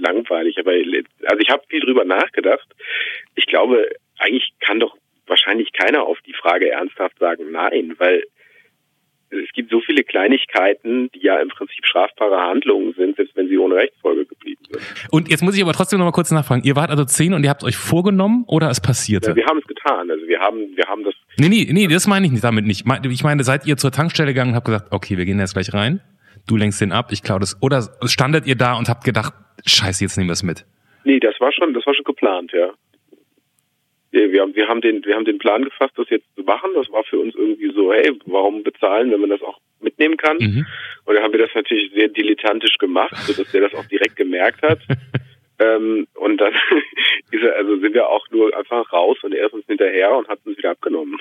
[0.06, 2.68] langweilig, aber also ich habe viel drüber nachgedacht.
[3.36, 3.88] Ich glaube,
[4.20, 4.96] eigentlich kann doch
[5.28, 8.24] wahrscheinlich keiner auf die Frage ernsthaft sagen nein, weil
[9.30, 13.58] es gibt so viele Kleinigkeiten, die ja im Prinzip strafbare Handlungen sind, selbst wenn sie
[13.58, 14.82] ohne Rechtsfolge geblieben sind.
[15.12, 16.62] Und jetzt muss ich aber trotzdem noch mal kurz nachfragen.
[16.64, 19.32] Ihr wart also zehn und ihr habt euch vorgenommen oder es passierte?
[19.32, 20.10] Ja, wir haben es getan.
[20.12, 21.16] Also wir haben, wir haben das.
[21.38, 22.86] Nee, nee, nee, das meine ich nicht damit nicht.
[23.12, 25.74] Ich meine, seid ihr zur Tankstelle gegangen und habt gesagt, okay, wir gehen jetzt gleich
[25.74, 26.02] rein.
[26.48, 27.62] Du lenkst den ab, ich klaue das.
[27.62, 29.34] Oder standet ihr da und habt gedacht,
[29.66, 30.66] scheiße, jetzt nehmen wir es mit?
[31.04, 32.72] Nee, das war schon, das war schon geplant, ja.
[34.12, 36.70] Wir haben, wir haben den, wir haben den Plan gefasst, das jetzt zu machen.
[36.74, 40.38] Das war für uns irgendwie so, hey, warum bezahlen, wenn man das auch mitnehmen kann?
[40.38, 40.66] Mhm.
[41.04, 44.62] Und dann haben wir das natürlich sehr dilettantisch gemacht, sodass der das auch direkt gemerkt
[44.62, 44.80] hat.
[45.60, 46.54] ähm, und dann
[47.32, 50.30] ist er, also sind wir auch nur einfach raus und er ist uns hinterher und
[50.30, 51.18] hat uns wieder abgenommen.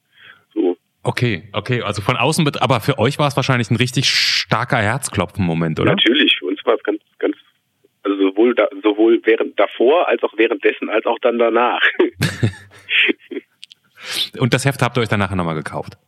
[0.54, 0.78] so.
[1.02, 5.80] Okay, okay, also von außen, aber für euch war es wahrscheinlich ein richtig starker Herzklopfen-Moment,
[5.80, 5.92] oder?
[5.92, 7.07] Natürlich, für uns war es ganz, ganz
[8.08, 11.80] also sowohl da, sowohl während davor als auch währenddessen als auch dann danach.
[14.38, 15.98] Und das Heft habt ihr euch dann nachher nochmal gekauft?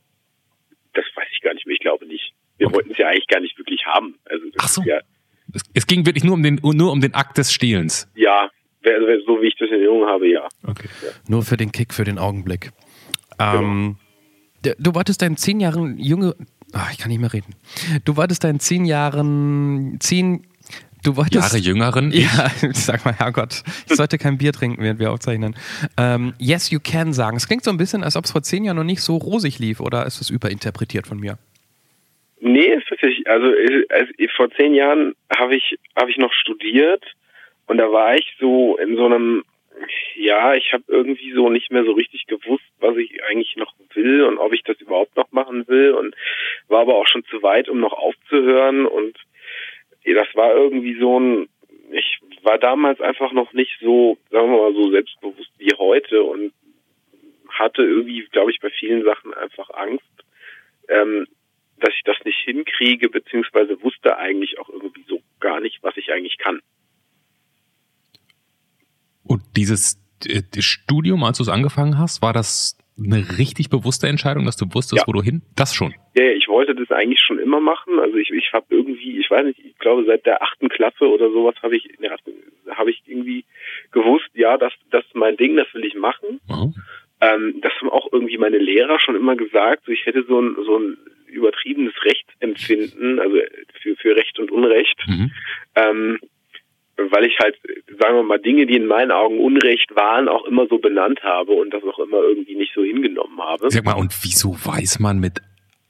[0.95, 1.75] Das weiß ich gar nicht mehr.
[1.75, 2.33] Ich glaube nicht.
[2.59, 2.77] Wir okay.
[2.77, 4.17] wollten es ja eigentlich gar nicht wirklich haben.
[4.25, 4.83] Also Ach so.
[4.83, 5.01] Ja,
[5.53, 8.09] es, es, ging wirklich nur um den nur um den Akt des Stehlens.
[8.15, 8.51] Ja,
[8.83, 10.47] so wie ich das in Erinnerung habe, ja.
[10.67, 10.89] Okay.
[11.03, 11.11] Ja.
[11.29, 12.71] Nur für den Kick, für den Augenblick.
[13.39, 13.97] Ähm,
[14.63, 14.77] genau.
[14.79, 16.35] Du wolltest deinen zehn Jahren junge,
[16.73, 17.55] ach, ich kann nicht mehr reden.
[18.05, 20.47] Du wolltest deinen zehn Jahren, zehn
[21.03, 22.11] Du wolltest, Jahre jüngeren?
[22.13, 25.57] Ja, sag mal, Herrgott, ich sollte kein Bier trinken, während wir aufzeichnen.
[25.99, 27.37] Ähm, yes, you can sagen.
[27.37, 29.59] Es klingt so ein bisschen, als ob es vor zehn Jahren noch nicht so rosig
[29.59, 31.39] lief, oder ist es überinterpretiert von mir?
[32.41, 33.47] Nee, ist wirklich, also,
[33.91, 37.05] also vor zehn Jahren habe ich, hab ich noch studiert
[37.67, 39.45] und da war ich so in so einem,
[40.17, 44.25] ja, ich habe irgendwie so nicht mehr so richtig gewusst, was ich eigentlich noch will
[44.25, 46.15] und ob ich das überhaupt noch machen will und
[46.69, 49.17] war aber auch schon zu weit, um noch aufzuhören und
[50.05, 51.49] das war irgendwie so ein,
[51.93, 56.53] ich war damals einfach noch nicht so, sagen wir mal, so selbstbewusst wie heute und
[57.49, 60.05] hatte irgendwie, glaube ich, bei vielen Sachen einfach Angst,
[60.89, 61.27] ähm,
[61.79, 66.13] dass ich das nicht hinkriege, beziehungsweise wusste eigentlich auch irgendwie so gar nicht, was ich
[66.13, 66.61] eigentlich kann.
[69.25, 74.45] Und dieses äh, Studium, als du es angefangen hast, war das eine richtig bewusste Entscheidung,
[74.45, 75.07] dass du wusstest, ja.
[75.07, 75.43] wo du hin?
[75.57, 75.95] Das schon.
[76.15, 77.99] Ja, ich wollte das eigentlich schon immer machen.
[77.99, 81.31] Also ich, ich habe irgendwie, ich weiß nicht, ich glaube seit der achten Klasse oder
[81.31, 81.89] sowas habe ich,
[82.71, 83.45] habe ich irgendwie
[83.93, 86.41] gewusst, ja, das, das ist mein Ding, das will ich machen.
[86.49, 86.75] Mhm.
[87.21, 89.85] Ähm, das haben auch irgendwie meine Lehrer schon immer gesagt.
[89.87, 93.37] So, ich hätte so ein, so ein übertriebenes Rechtsempfinden, also
[93.81, 94.99] für, für Recht und Unrecht.
[95.07, 95.31] Mhm.
[95.77, 96.19] Ähm,
[97.11, 97.57] weil ich halt,
[97.99, 101.53] sagen wir mal, Dinge, die in meinen Augen Unrecht waren, auch immer so benannt habe
[101.53, 103.71] und das auch immer irgendwie nicht so hingenommen habe.
[103.71, 105.41] Sag mal, und wieso weiß man mit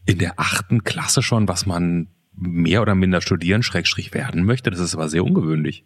[0.07, 4.71] in der achten Klasse schon, was man mehr oder minder studieren, Schrägstrich werden möchte?
[4.71, 5.85] Das ist aber sehr ungewöhnlich.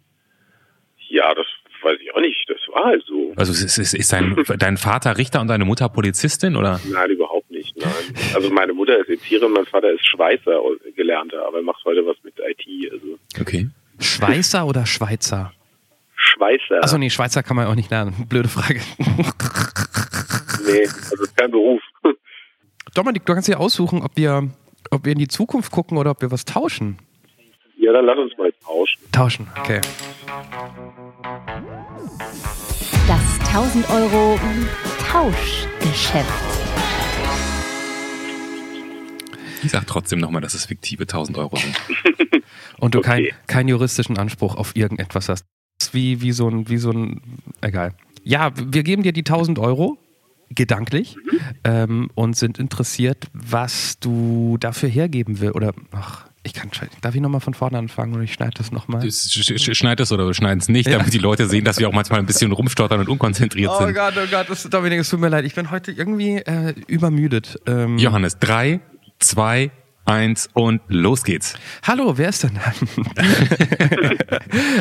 [1.09, 1.45] Ja, das
[1.81, 2.49] weiß ich auch nicht.
[2.49, 3.33] Das war halt so.
[3.35, 6.79] Also ist, ist, ist dein, dein Vater Richter und deine Mutter Polizistin, oder?
[6.91, 7.77] Nein, überhaupt nicht.
[7.77, 7.91] Nein.
[8.33, 10.59] Also meine Mutter ist Erzieherin, mein Vater ist Schweißer,
[10.95, 12.91] gelernter, aber er macht heute was mit IT.
[12.91, 13.17] Also.
[13.39, 13.69] Okay.
[13.99, 15.53] Schweißer oder Schweizer?
[16.15, 16.83] Schweißer.
[16.83, 18.25] Achso, nee, Schweizer kann man auch nicht lernen.
[18.29, 18.81] Blöde Frage.
[20.65, 21.81] nee, also ist kein Beruf.
[22.93, 24.49] Dominik, du kannst dir aussuchen, ob wir,
[24.89, 26.97] ob wir in die Zukunft gucken oder ob wir was tauschen.
[27.77, 29.01] Ja, dann lass uns mal tauschen.
[29.11, 29.81] Tauschen, okay.
[33.07, 34.39] Das 1000 Euro
[35.11, 36.29] Tauschgeschäft.
[39.63, 41.75] Ich sag trotzdem nochmal, dass es fiktive 1000 Euro sind.
[42.79, 43.09] Und du okay.
[43.09, 45.45] keinen kein juristischen Anspruch auf irgendetwas hast.
[45.91, 47.21] Wie, wie so ein, wie so ein,
[47.61, 47.93] egal.
[48.23, 49.97] Ja, wir geben dir die 1000 Euro,
[50.49, 51.39] gedanklich, mhm.
[51.63, 55.55] ähm, und sind interessiert, was du dafür hergeben willst.
[55.55, 56.69] Oder, ach, ich kann,
[57.01, 59.01] darf ich nochmal von vorne anfangen oder ich schneide das nochmal?
[59.11, 61.11] Schneid es oder wir schneiden es nicht, damit ja.
[61.11, 63.89] die Leute sehen, dass wir auch manchmal ein bisschen rumstottern und unkonzentriert oh sind.
[63.89, 65.45] Oh Gott, oh Gott, das, Dominik, es tut mir leid.
[65.45, 67.59] Ich bin heute irgendwie äh, übermüdet.
[67.65, 68.79] Ähm, Johannes, drei,
[69.17, 69.71] zwei,
[70.05, 71.55] eins und los geht's.
[71.83, 72.73] Hallo, wer ist denn da?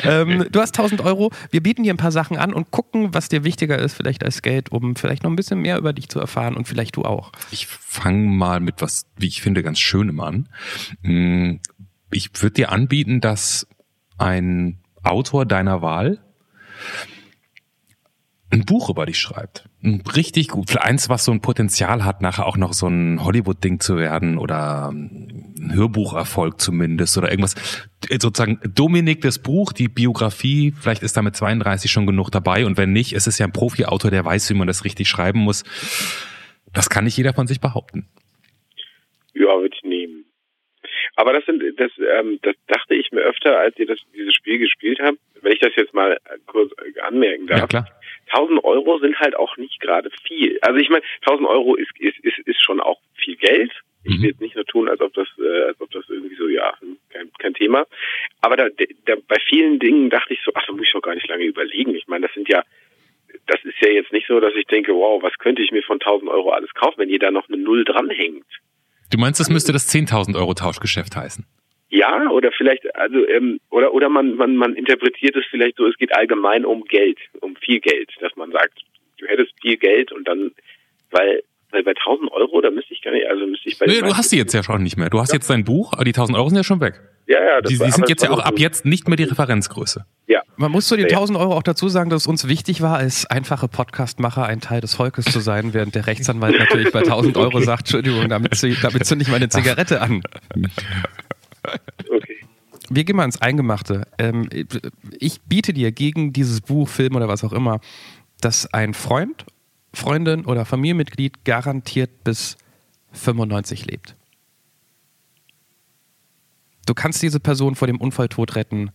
[0.20, 1.30] ähm, du hast 1000 Euro.
[1.50, 4.42] Wir bieten dir ein paar Sachen an und gucken, was dir wichtiger ist, vielleicht als
[4.42, 7.32] Geld, um vielleicht noch ein bisschen mehr über dich zu erfahren und vielleicht du auch.
[7.50, 10.48] Ich fange mal mit was, wie ich finde, ganz Schönem an.
[11.02, 11.60] Hm,
[12.10, 13.66] ich würde dir anbieten, dass
[14.18, 16.20] ein Autor deiner Wahl
[18.54, 19.68] ein Buch über dich schreibt.
[20.16, 20.76] Richtig gut.
[20.78, 24.90] Eins, was so ein Potenzial hat, nachher auch noch so ein Hollywood-Ding zu werden oder
[24.92, 27.54] ähm, ein Hörbucherfolg zumindest oder irgendwas.
[28.08, 32.78] Sozusagen Dominik das Buch, die Biografie, vielleicht ist da mit 32 schon genug dabei und
[32.78, 35.64] wenn nicht, es ist ja ein Profi-Autor, der weiß, wie man das richtig schreiben muss.
[36.72, 38.08] Das kann nicht jeder von sich behaupten.
[39.34, 40.24] Ja, würde ich nehmen.
[41.16, 44.58] Aber das sind, das, ähm, das dachte ich mir öfter, als ihr das, dieses Spiel
[44.58, 47.60] gespielt habt, wenn ich das jetzt mal kurz anmerken darf.
[47.60, 47.88] Ja, klar.
[48.32, 50.58] 1000 Euro sind halt auch nicht gerade viel.
[50.62, 53.72] Also ich meine, 1000 Euro ist, ist, ist, ist schon auch viel Geld.
[54.06, 56.46] Ich will jetzt nicht nur tun, als ob das, äh, als ob das irgendwie so,
[56.46, 56.74] ja,
[57.08, 57.86] kein, kein Thema.
[58.42, 58.68] Aber da,
[59.06, 61.44] da, bei vielen Dingen dachte ich so, ach, da muss ich doch gar nicht lange
[61.44, 61.94] überlegen.
[61.94, 62.62] Ich meine, das sind ja,
[63.46, 66.00] das ist ja jetzt nicht so, dass ich denke, wow, was könnte ich mir von
[66.00, 68.44] 1000 Euro alles kaufen, wenn hier da noch eine Null dranhängt.
[69.10, 71.46] Du meinst, das müsste das 10.000 Euro Tauschgeschäft heißen?
[71.96, 75.96] Ja, oder vielleicht, also, ähm, oder, oder man, man, man interpretiert es vielleicht so, es
[75.96, 78.80] geht allgemein um Geld, um viel Geld, dass man sagt,
[79.18, 80.50] du hättest viel Geld und dann,
[81.12, 84.00] weil, weil bei 1000 Euro, da müsste ich gar nicht, also müsste ich bei Nee,
[84.00, 85.08] du hast die jetzt ja schon nicht mehr.
[85.08, 87.00] Du hast jetzt dein Buch, aber die 1000 Euro sind ja schon weg.
[87.26, 89.24] Ja, ja, das Die, war- die sind jetzt ja auch ab jetzt nicht mehr die
[89.24, 90.04] Referenzgröße.
[90.26, 90.42] Ja.
[90.56, 91.16] Man muss zu den Ja.
[91.18, 94.80] 1000 Euro auch dazu sagen, dass es uns wichtig war, als einfache Podcastmacher ein Teil
[94.80, 99.06] des Volkes zu sein, während der Rechtsanwalt natürlich bei 1000 Euro sagt, Entschuldigung, damit, damit
[99.06, 100.22] zünde ich meine Zigarette an.
[102.10, 102.40] Okay.
[102.90, 104.06] Wir gehen mal ins Eingemachte.
[104.18, 104.48] Ähm,
[105.18, 107.80] ich biete dir gegen dieses Buch, Film oder was auch immer,
[108.40, 109.46] dass ein Freund,
[109.94, 112.58] Freundin oder Familienmitglied garantiert bis
[113.12, 114.16] 95 lebt.
[116.86, 118.90] Du kannst diese Person vor dem Unfalltod retten.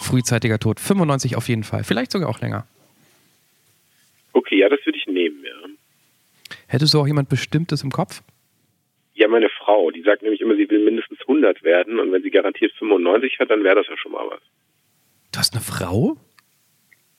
[0.00, 0.78] Frühzeitiger Tod.
[0.78, 1.82] 95 auf jeden Fall.
[1.82, 2.66] Vielleicht sogar auch länger.
[4.32, 5.68] Okay, ja, das würde ich nehmen, ja.
[6.68, 8.22] Hättest du auch jemand Bestimmtes im Kopf?
[9.18, 12.30] Ja, meine Frau, die sagt nämlich immer, sie will mindestens 100 werden und wenn sie
[12.30, 14.40] garantiert 95 hat, dann wäre das ja schon mal was.
[15.32, 16.16] Du hast eine Frau?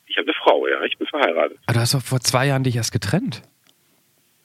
[0.06, 1.58] Ich habe eine Frau, ja, ich bin verheiratet.
[1.66, 3.42] Aber du hast doch vor zwei Jahren dich erst getrennt.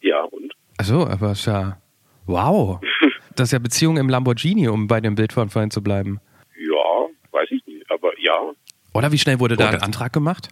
[0.02, 0.54] Ja, und?
[0.78, 1.78] Also, aber ist ja.
[2.26, 2.80] Wow.
[3.36, 6.20] Das ist ja Beziehung im Lamborghini, um bei dem Bild von vorhin zu bleiben.
[6.56, 8.52] Ja, weiß ich nicht, aber ja,
[8.94, 10.50] Oder wie schnell wurde da Oh, ein das- Antrag gemacht?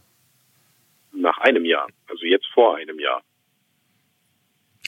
[1.14, 3.22] nach einem Jahr, also jetzt vor einem Jahr.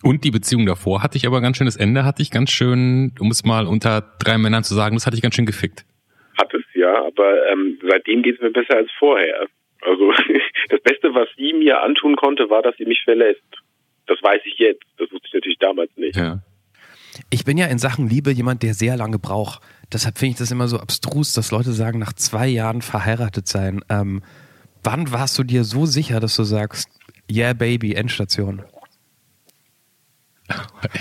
[0.04, 3.32] Und die Beziehung davor hatte ich aber ganz schönes Ende, hatte ich ganz schön, um
[3.32, 5.86] es mal unter drei Männern zu sagen, das hatte ich ganz schön gefickt.
[6.38, 9.48] Hat es ja, aber ähm, seitdem geht es mir besser als vorher.
[9.82, 10.12] Also
[10.70, 13.42] das Beste, was sie mir antun konnte, war, dass sie mich verlässt.
[14.08, 14.84] Das weiß ich jetzt.
[14.98, 16.18] Das wusste ich natürlich damals nicht.
[16.18, 16.39] Ja.
[17.30, 19.62] Ich bin ja in Sachen Liebe jemand, der sehr lange braucht.
[19.94, 23.82] Deshalb finde ich das immer so abstrus, dass Leute sagen, nach zwei Jahren verheiratet sein.
[23.89, 24.22] Ähm,
[24.84, 26.89] wann warst du dir so sicher, dass du sagst,
[27.32, 28.63] yeah, baby, Endstation?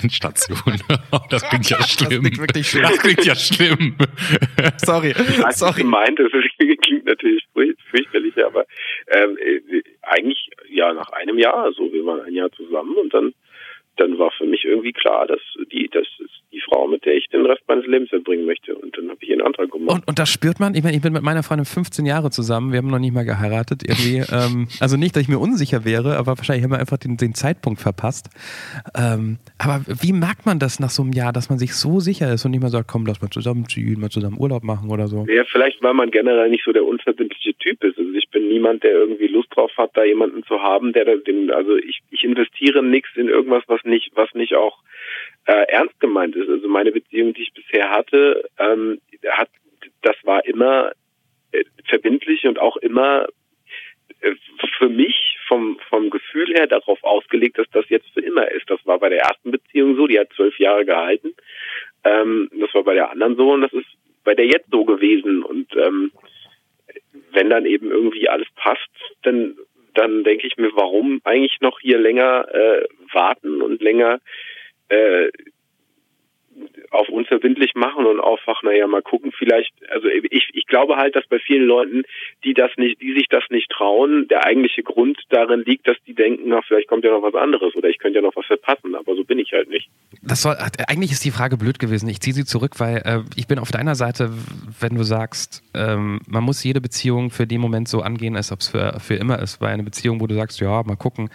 [0.02, 0.58] Endstation.
[1.30, 2.22] Das klingt ja schlimm.
[2.22, 2.82] klingt wirklich schlimm.
[2.82, 3.96] Das klingt ja schlimm.
[4.76, 7.44] Sorry, Als ich gemeint, das klingt natürlich
[7.90, 8.66] fürchterlich, aber
[9.08, 13.32] ähm, äh, eigentlich ja nach einem Jahr, also wir waren ein Jahr zusammen und dann
[13.96, 17.26] dann war für mich irgendwie klar, dass die das ist die Frau, mit der ich
[17.28, 19.96] den Rest meines Lebens verbringen möchte und dann habe ich einen Antrag gemacht.
[19.96, 22.72] Und, und das spürt man, ich meine, ich bin mit meiner Freundin 15 Jahre zusammen,
[22.72, 24.22] wir haben noch nicht mal geheiratet irgendwie.
[24.32, 27.34] ähm, also nicht, dass ich mir unsicher wäre, aber wahrscheinlich haben wir einfach den, den
[27.34, 28.28] Zeitpunkt verpasst.
[28.94, 32.32] Ähm, aber wie merkt man das nach so einem Jahr, dass man sich so sicher
[32.32, 35.26] ist und nicht mehr sagt, komm, lass mal zusammenziehen, mal zusammen Urlaub machen oder so?
[35.28, 37.98] Ja, vielleicht, weil man generell nicht so der unverbindliche Typ ist.
[37.98, 41.16] Also ich bin niemand, der irgendwie Lust drauf hat, da jemanden zu haben, der da
[41.16, 44.78] den, also ich, ich investiere nichts in irgendwas, was nicht, was nicht auch
[45.46, 46.48] äh, ernst gemeint ist.
[46.48, 49.48] Also meine Beziehung, die ich bisher hatte, ähm, hat,
[50.02, 50.92] das war immer
[51.52, 53.26] äh, verbindlich und auch immer
[54.20, 54.34] äh,
[54.78, 58.68] für mich vom, vom Gefühl her darauf ausgelegt, dass das jetzt für immer ist.
[58.70, 61.34] Das war bei der ersten Beziehung so, die hat zwölf Jahre gehalten.
[62.04, 63.86] Ähm, das war bei der anderen so und das ist
[64.24, 65.42] bei der jetzt so gewesen.
[65.42, 66.12] Und ähm,
[67.32, 68.90] wenn dann eben irgendwie alles passt,
[69.22, 69.56] dann
[69.94, 74.20] dann denke ich mir, warum eigentlich noch hier länger äh, warten und länger
[74.88, 75.30] äh,
[76.90, 81.16] auf unverbindlich machen und auf, ach, naja, mal gucken, vielleicht, also ich, ich glaube halt,
[81.16, 82.02] dass bei vielen Leuten,
[82.44, 86.14] die das nicht, die sich das nicht trauen, der eigentliche Grund darin liegt, dass die
[86.14, 88.94] denken, na, vielleicht kommt ja noch was anderes oder ich könnte ja noch was verpassen,
[88.94, 89.88] aber so bin ich halt nicht.
[90.24, 90.56] Das soll,
[90.86, 92.08] eigentlich ist die Frage blöd gewesen.
[92.08, 94.32] Ich ziehe sie zurück, weil äh, ich bin auf deiner Seite,
[94.78, 98.60] wenn du sagst, ähm, man muss jede Beziehung für den Moment so angehen, als ob
[98.60, 99.60] es für, für immer ist.
[99.60, 101.28] Weil eine Beziehung, wo du sagst, ja, mal gucken,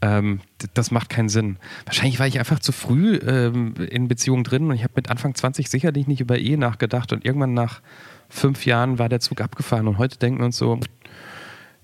[0.00, 0.40] ähm,
[0.74, 1.58] das macht keinen Sinn.
[1.84, 5.34] Wahrscheinlich war ich einfach zu früh ähm, in Beziehungen drin und ich habe mit Anfang
[5.34, 7.82] 20 sicherlich nicht über Ehe nachgedacht und irgendwann nach
[8.28, 10.80] fünf Jahren war der Zug abgefahren und heute denken wir uns so,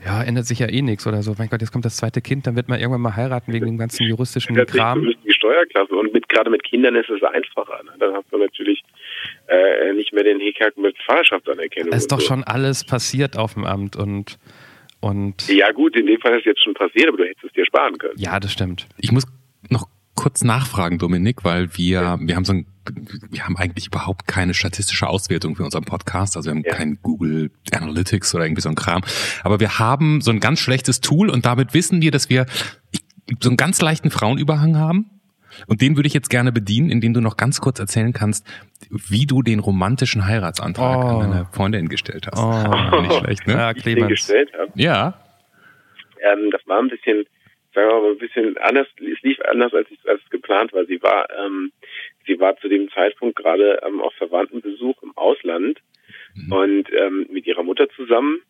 [0.04, 1.34] ja, ändert sich ja eh nichts oder so.
[1.38, 3.78] Mein Gott, jetzt kommt das zweite Kind, dann wird man irgendwann mal heiraten wegen dem
[3.78, 5.06] ganzen juristischen Kram.
[5.28, 7.82] Steuerklasse und gerade mit Kindern ist es einfacher.
[7.84, 7.92] Ne?
[7.98, 8.82] Dann hast du natürlich
[9.48, 11.92] äh, nicht mehr den Hickhack mit Vaterschaftsanerkennung.
[11.92, 12.26] Es ist doch so.
[12.26, 14.38] schon alles passiert auf dem Amt und,
[15.00, 17.52] und Ja gut, in dem Fall ist es jetzt schon passiert, aber du hättest es
[17.52, 18.18] dir sparen können.
[18.18, 18.86] ja, das stimmt.
[18.98, 19.24] Ich muss
[19.70, 22.66] noch kurz nachfragen, Dominik, weil wir, wir haben so ein
[23.30, 26.36] wir haben eigentlich überhaupt keine statistische Auswertung für unseren Podcast.
[26.36, 26.74] Also wir haben ja.
[26.74, 29.02] kein Google Analytics oder irgendwie so ein Kram.
[29.42, 32.46] Aber wir haben so ein ganz schlechtes Tool und damit wissen wir, dass wir
[33.40, 35.17] so einen ganz leichten Frauenüberhang haben.
[35.66, 38.46] Und den würde ich jetzt gerne bedienen, indem du noch ganz kurz erzählen kannst,
[38.90, 41.08] wie du den romantischen Heiratsantrag oh.
[41.08, 42.38] an deine Freundin gestellt hast.
[42.38, 43.00] Oh.
[43.00, 43.54] Nicht schlecht, ne?
[43.54, 44.02] Ja, Clemens.
[44.02, 44.72] Den gestellt habe.
[44.74, 45.20] Ja.
[46.20, 47.26] Ähm, das war ein bisschen,
[47.74, 48.86] sagen wir mal, ein bisschen anders.
[48.96, 50.84] Es lief anders, als, ich, als es geplant war.
[50.86, 51.72] Sie war, ähm,
[52.26, 55.80] sie war zu dem Zeitpunkt gerade ähm, auf Verwandtenbesuch im Ausland
[56.34, 56.52] mhm.
[56.52, 58.40] und ähm, mit ihrer Mutter zusammen.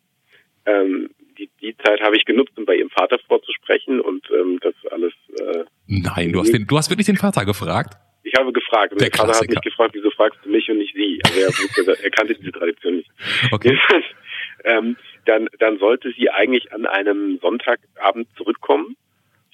[0.65, 4.73] Ähm, die, die Zeit habe ich genutzt, um bei ihrem Vater vorzusprechen und ähm, das
[4.91, 5.13] alles.
[5.39, 7.95] Äh, Nein, du hast, den, du hast wirklich den Vater gefragt?
[8.23, 10.77] Ich habe gefragt und der, der Vater hat mich gefragt, wieso fragst du mich und
[10.77, 11.19] nicht sie?
[11.25, 13.09] Also er, er kannte diese Tradition nicht.
[13.51, 13.79] Okay.
[14.65, 18.95] ähm, dann, dann sollte sie eigentlich an einem Sonntagabend zurückkommen.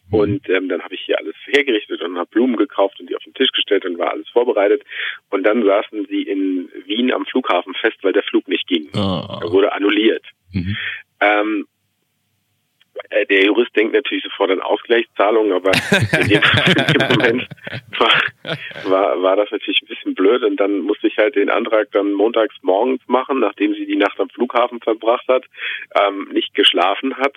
[0.09, 0.19] Mhm.
[0.19, 3.23] Und ähm, dann habe ich hier alles hergerichtet und habe Blumen gekauft und die auf
[3.23, 4.83] den Tisch gestellt und war alles vorbereitet.
[5.29, 8.89] Und dann saßen sie in Wien am Flughafen fest, weil der Flug nicht ging.
[8.95, 9.39] Oh.
[9.41, 10.25] Er wurde annulliert.
[10.51, 10.77] Mhm.
[11.21, 11.74] Ähm, äh,
[13.29, 15.71] der Jurist denkt natürlich sofort an Ausgleichszahlungen, aber
[16.19, 17.47] in dem, in dem Moment
[17.97, 18.21] war,
[18.85, 22.13] war, war das natürlich ein bisschen blöd und dann musste ich halt den Antrag dann
[22.13, 25.45] montags morgens machen, nachdem sie die Nacht am Flughafen verbracht hat,
[25.95, 27.35] ähm, nicht geschlafen hat.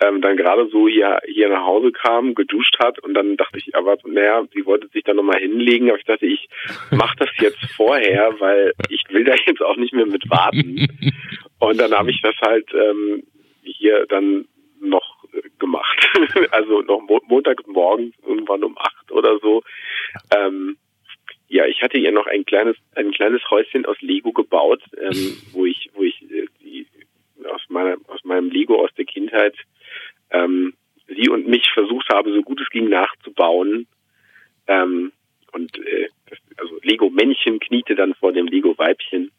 [0.00, 3.74] Ähm, dann gerade so hier, hier nach Hause kam, geduscht hat und dann dachte ich,
[3.74, 6.48] aber naja, sie wollte sich dann nochmal hinlegen, aber ich dachte, ich
[6.92, 10.86] mache das jetzt vorher, weil ich will da jetzt auch nicht mehr mit warten.
[11.58, 13.24] Und dann habe ich das halt ähm,
[13.64, 14.46] hier dann
[14.80, 15.24] noch
[15.58, 16.08] gemacht.
[16.50, 19.62] also noch Montagmorgens irgendwann um acht oder so.
[20.34, 20.76] Ähm,
[21.48, 25.64] ja, ich hatte ihr noch ein kleines ein kleines Häuschen aus Lego gebaut, ähm, wo
[25.64, 26.86] ich wo ich äh, die
[27.50, 29.54] aus meiner aus meinem Lego aus der Kindheit
[30.30, 30.74] ähm,
[31.08, 33.86] sie und mich versucht habe, so gut es ging nachzubauen.
[34.66, 35.12] Ähm,
[35.52, 39.32] und äh, das, also Lego Männchen kniete dann vor dem Lego Weibchen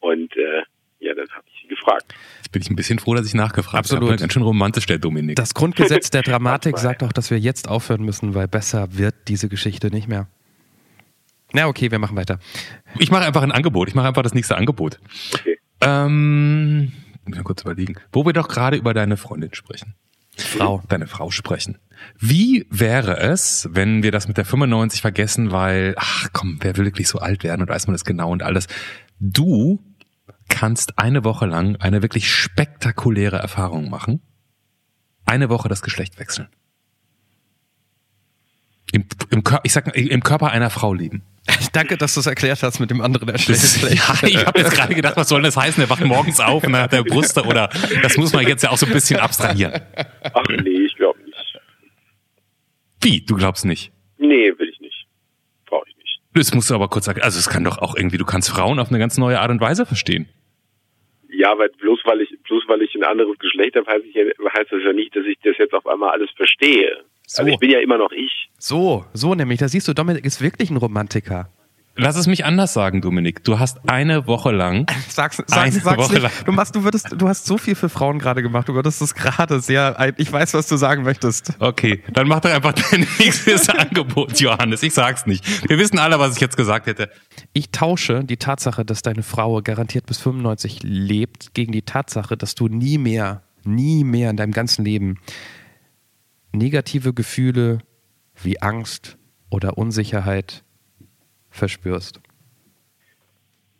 [0.00, 0.62] und äh,
[1.00, 2.14] ja, dann habe ich sie gefragt.
[2.38, 4.10] Jetzt bin ich ein bisschen froh, dass ich nachgefragt Absolut.
[4.10, 4.20] habe.
[4.20, 5.36] Ganz schön romantisch, der Dominik.
[5.36, 9.48] Das Grundgesetz der Dramatik sagt auch, dass wir jetzt aufhören müssen, weil besser wird diese
[9.48, 10.28] Geschichte nicht mehr.
[11.52, 12.38] Na, okay, wir machen weiter.
[12.98, 13.88] Ich mache einfach ein Angebot.
[13.88, 15.00] Ich mache einfach das nächste Angebot.
[15.34, 15.58] Okay.
[15.80, 16.92] Ähm,
[17.24, 17.96] mal kurz überlegen.
[18.12, 19.94] Wo wir doch gerade über deine Freundin sprechen.
[20.36, 20.82] Frau.
[20.88, 21.78] Deine Frau sprechen.
[22.18, 26.84] Wie wäre es, wenn wir das mit der 95 vergessen, weil, ach komm, wer will
[26.84, 28.68] wirklich so alt werden und weiß man das genau und alles.
[29.18, 29.82] Du
[30.50, 34.20] kannst eine Woche lang eine wirklich spektakuläre Erfahrung machen.
[35.24, 36.48] Eine Woche das Geschlecht wechseln.
[38.92, 41.22] Im, im, ich sag, im Körper einer Frau leben.
[41.72, 43.82] Danke, dass du es erklärt hast mit dem anderen Geschlecht.
[43.82, 45.82] Ja, ich habe jetzt gerade gedacht, was soll das heißen?
[45.82, 47.70] Er wacht morgens auf und hat der Brüste oder
[48.02, 49.80] das muss man jetzt ja auch so ein bisschen abstrahieren.
[50.34, 51.60] Ach nee, ich glaube nicht.
[53.02, 53.20] Wie?
[53.24, 53.92] Du glaubst nicht?
[54.18, 55.06] Nee, will ich nicht.
[55.66, 56.20] Brauche ich nicht.
[56.34, 57.22] Das musst du aber kurz sagen.
[57.22, 59.60] Also es kann doch auch irgendwie, du kannst Frauen auf eine ganz neue Art und
[59.60, 60.28] Weise verstehen.
[61.40, 64.72] Ja, weil bloß weil ich bloß weil ich ein anderes Geschlecht habe, heißt, ich, heißt
[64.72, 67.02] das ja nicht, dass ich das jetzt auf einmal alles verstehe.
[67.26, 67.40] So.
[67.40, 68.50] Also ich bin ja immer noch ich.
[68.58, 69.58] So, so nämlich.
[69.58, 71.48] Da siehst du, Dominik ist wirklich ein Romantiker.
[72.00, 73.44] Lass es mich anders sagen, Dominik.
[73.44, 74.86] Du hast eine Woche lang.
[75.08, 76.22] Sag's, sag's, eine sag's Woche nicht.
[76.22, 76.32] Lang.
[76.46, 78.68] Du machst, du würdest, du hast so viel für Frauen gerade gemacht.
[78.68, 80.14] Du würdest es gerade sehr.
[80.16, 81.52] Ich weiß, was du sagen möchtest.
[81.58, 84.82] Okay, dann mach doch einfach dein nächstes Angebot, Johannes.
[84.82, 85.68] Ich sag's nicht.
[85.68, 87.10] Wir wissen alle, was ich jetzt gesagt hätte.
[87.52, 92.54] Ich tausche die Tatsache, dass deine Frau garantiert bis 95 lebt, gegen die Tatsache, dass
[92.54, 95.18] du nie mehr, nie mehr in deinem ganzen Leben
[96.52, 97.78] negative Gefühle
[98.42, 99.18] wie Angst
[99.50, 100.64] oder Unsicherheit
[101.60, 102.20] verspürst?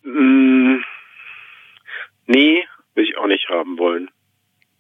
[0.05, 0.77] Mm,
[2.27, 2.63] nee,
[2.95, 4.09] will ich auch nicht haben wollen.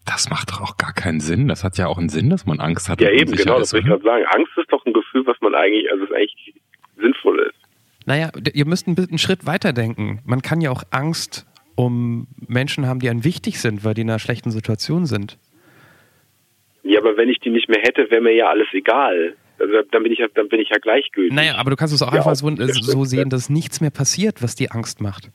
[0.06, 1.48] Das macht doch auch gar keinen Sinn.
[1.48, 3.00] Das hat ja auch einen Sinn, dass man Angst hat.
[3.00, 4.24] Ja, eben, genau, das will ich gerade sagen.
[4.26, 6.54] Angst ist doch ein Gefühl, was man eigentlich, also es eigentlich
[6.96, 7.58] sinnvoll ist.
[8.06, 10.20] Naja, ihr müsst einen Schritt weiter denken.
[10.24, 14.10] Man kann ja auch Angst um Menschen haben, die einem wichtig sind, weil die in
[14.10, 15.38] einer schlechten Situation sind.
[16.82, 19.36] Ja, aber wenn ich die nicht mehr hätte, wäre mir ja alles egal.
[19.60, 21.32] Also dann bin ich ja, dann bin ich ja gleichgültig.
[21.34, 24.42] Naja, aber du kannst es auch ja, einfach so, so sehen, dass nichts mehr passiert,
[24.42, 25.30] was dir Angst macht.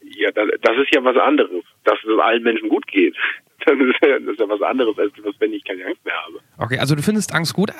[0.00, 3.16] Ja, das ist ja was anderes, dass es allen Menschen gut geht.
[3.64, 6.38] Das ist, ja, das ist ja was anderes, als wenn ich keine Angst mehr habe.
[6.56, 7.72] Okay, also du findest Angst gut.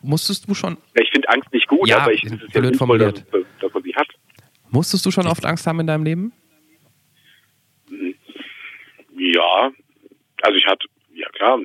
[0.00, 0.78] Musstest du schon.
[0.94, 3.22] Ich finde Angst nicht gut, ja, aber ich finde es ja sinnvoll, dass,
[3.60, 4.06] dass man sie hat.
[4.70, 6.32] Musstest du schon oft Angst haben in deinem Leben?
[9.18, 9.70] Ja,
[10.40, 11.58] also ich hatte, ja klar,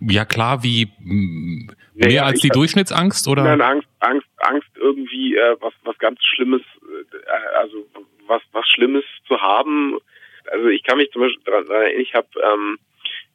[0.00, 3.44] ja klar, wie mm, mehr naja, als die Durchschnittsangst oder?
[3.44, 7.86] Nein, Angst, Angst, Angst irgendwie äh, was was ganz Schlimmes, äh, also
[8.26, 9.98] was was Schlimmes zu haben.
[10.50, 12.78] Also ich kann mich zum Beispiel daran erinnern, ich habe ähm,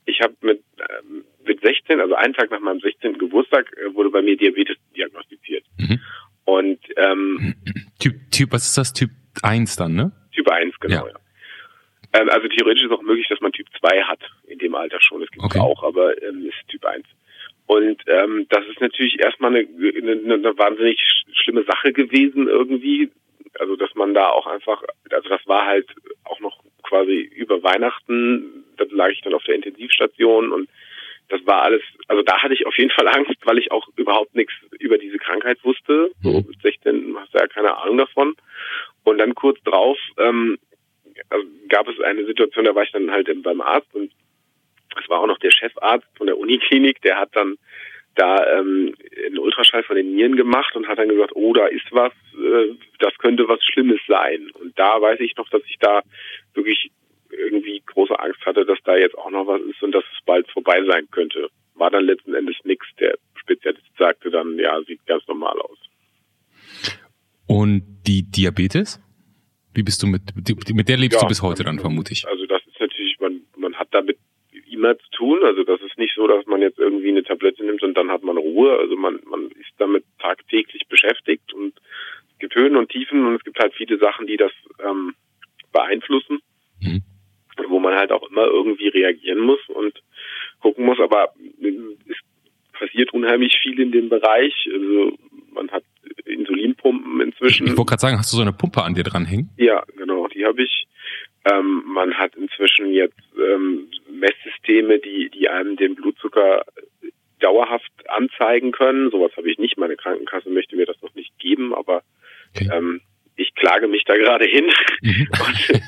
[0.06, 3.18] ich habe mit ähm, mit 16, also einen Tag nach meinem 16.
[3.18, 5.66] Geburtstag, äh, wurde bei mir Diabetes diagnostiziert.
[5.78, 6.00] Mhm.
[6.46, 7.56] Und äh, ähm,
[8.00, 8.94] Typ, Typ, was ist das?
[8.94, 9.12] Typ
[9.42, 10.12] 1 dann, ne?
[10.34, 11.12] Typ 1, genau, Ja.
[11.12, 11.20] ja.
[12.14, 15.22] Ähm, also theoretisch ist auch möglich, dass man Typ 2 hat in dem Alter schon.
[15.22, 15.60] Das gibt es Okay.
[15.60, 17.06] auch, aber ähm, ist Typ 1.
[17.66, 23.10] Und ähm, das ist natürlich erstmal eine, eine, eine wahnsinnig sch- schlimme Sache gewesen irgendwie.
[23.60, 25.88] Also dass man da auch einfach, also das war halt
[26.26, 30.70] auch noch quasi über Weihnachten, da lag ich dann auf der Intensivstation und
[31.30, 34.36] das war alles, also da hatte ich auf jeden Fall Angst, weil ich auch überhaupt
[34.36, 36.12] nichts über diese Krankheit wusste.
[36.22, 38.36] So mit 16 hast du ja keine Ahnung davon.
[39.04, 40.58] Und dann kurz drauf ähm,
[41.70, 44.12] gab es eine Situation, da war ich dann halt beim Arzt und
[45.02, 47.58] es war auch noch der Chefarzt von der Uniklinik, der hat dann
[48.16, 48.94] da ähm,
[49.26, 52.76] einen Ultraschall von den Nieren gemacht und hat dann gesagt, oh, da ist was, äh,
[53.00, 54.52] das könnte was Schlimmes sein.
[54.54, 56.02] Und da weiß ich noch, dass ich da
[56.54, 56.92] wirklich
[57.32, 60.50] irgendwie große Angst hatte, dass da jetzt auch noch was ist und dass es bald
[60.52, 61.50] vorbei sein könnte.
[61.76, 62.86] War dann letzten Endes nichts.
[63.00, 65.78] Der Spezialist sagte dann, ja, sieht ganz normal aus.
[67.48, 69.02] Und die Diabetes?
[69.74, 70.22] Wie bist du mit,
[70.74, 71.22] mit der lebst Ja.
[71.22, 72.28] du bis heute dann, vermute ich.
[72.28, 74.18] Also das ist natürlich, man, man hat damit
[74.70, 75.44] immer zu tun.
[75.44, 78.24] Also das ist nicht so, dass man jetzt irgendwie eine Tablette nimmt und dann hat
[78.24, 78.78] man Ruhe.
[78.80, 81.74] Also man, man ist damit tagtäglich beschäftigt und
[82.34, 84.52] es gibt Höhen und Tiefen und es gibt halt viele Sachen, die das
[84.84, 85.14] ähm,
[85.72, 86.40] beeinflussen,
[86.82, 87.02] Mhm.
[87.70, 90.02] wo man halt auch immer irgendwie reagieren muss und
[90.60, 91.00] gucken muss.
[91.00, 91.34] Aber
[92.10, 92.18] es
[92.78, 94.54] passiert unheimlich viel in dem Bereich.
[94.74, 95.18] Also
[95.54, 95.84] man hat
[96.26, 97.68] Insulinpumpen inzwischen.
[97.68, 99.50] ich wollte gerade sagen, hast du so eine Pumpe an dir dranhängen?
[99.58, 100.88] Ja, genau, die habe ich.
[101.52, 106.64] Ähm, man hat inzwischen jetzt ähm, Messsysteme, die, die einem den Blutzucker
[107.40, 109.12] dauerhaft anzeigen können.
[109.12, 109.78] Sowas habe ich nicht.
[109.78, 112.04] Meine Krankenkasse möchte mir das noch nicht geben, aber
[112.56, 112.70] Okay.
[112.72, 113.02] ähm,
[113.36, 114.72] ich klage mich da gerade hin.
[115.02, 115.28] Mhm.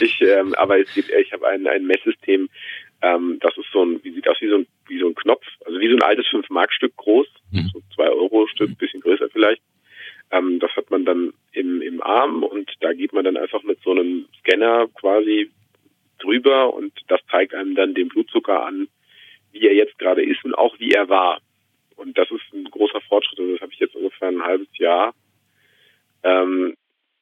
[0.00, 2.48] Ich, ähm, aber es gibt, ich habe ein, ein Messsystem,
[3.02, 5.44] ähm, das ist so ein, wie sieht aus wie so ein, wie so ein Knopf,
[5.64, 7.70] also wie so ein altes 5-Mark-Stück groß, Mhm.
[7.72, 9.62] so 2-Euro-Stück, bisschen größer vielleicht.
[10.30, 13.80] Ähm, das hat man dann im, im Arm und da geht man dann einfach mit
[13.82, 15.50] so einem Scanner quasi
[16.18, 18.88] drüber und das zeigt einem dann den Blutzucker an,
[19.52, 21.40] wie er jetzt gerade ist und auch wie er war.
[21.96, 23.38] Und das ist ein großer Fortschritt.
[23.40, 25.14] Also das habe ich jetzt ungefähr ein halbes Jahr.
[26.22, 26.74] Ähm,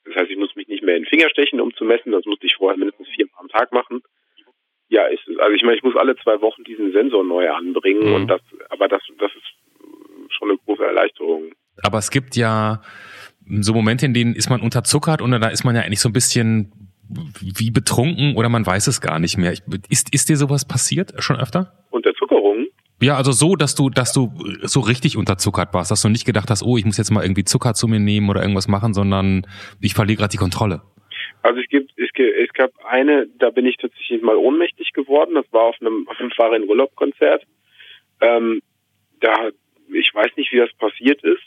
[0.05, 2.13] das heißt, ich muss mich nicht mehr in den Finger stechen, um zu messen.
[2.13, 4.03] Das musste ich vorher mindestens viermal am Tag machen.
[4.89, 5.19] Ja, es.
[5.41, 8.15] Also ich meine, ich muss alle zwei Wochen diesen Sensor neu anbringen Mhm.
[8.15, 11.53] und das, aber das, das ist schon eine große Erleichterung.
[11.83, 12.81] Aber es gibt ja
[13.61, 16.13] so Momente, in denen ist man unterzuckert und da ist man ja eigentlich so ein
[16.13, 16.73] bisschen
[17.41, 19.53] wie betrunken oder man weiß es gar nicht mehr.
[19.53, 21.85] Ich, ist, ist dir sowas passiert schon öfter?
[21.91, 22.67] Unterzuckerung?
[23.01, 24.33] Ja, also so, dass du, dass du
[24.63, 27.45] so richtig unterzuckert warst, dass du nicht gedacht hast, oh, ich muss jetzt mal irgendwie
[27.45, 29.47] Zucker zu mir nehmen oder irgendwas machen, sondern
[29.81, 30.83] ich verliere gerade die Kontrolle.
[31.43, 35.35] Also es gibt, es, es gab eine, da bin ich tatsächlich mal ohnmächtig geworden.
[35.35, 37.45] Das war auf einem, auf einem Fahrer in Urlaub Konzert.
[38.21, 38.63] Ähm,
[39.21, 39.51] da,
[39.93, 41.43] ich weiß nicht, wie das passiert ist,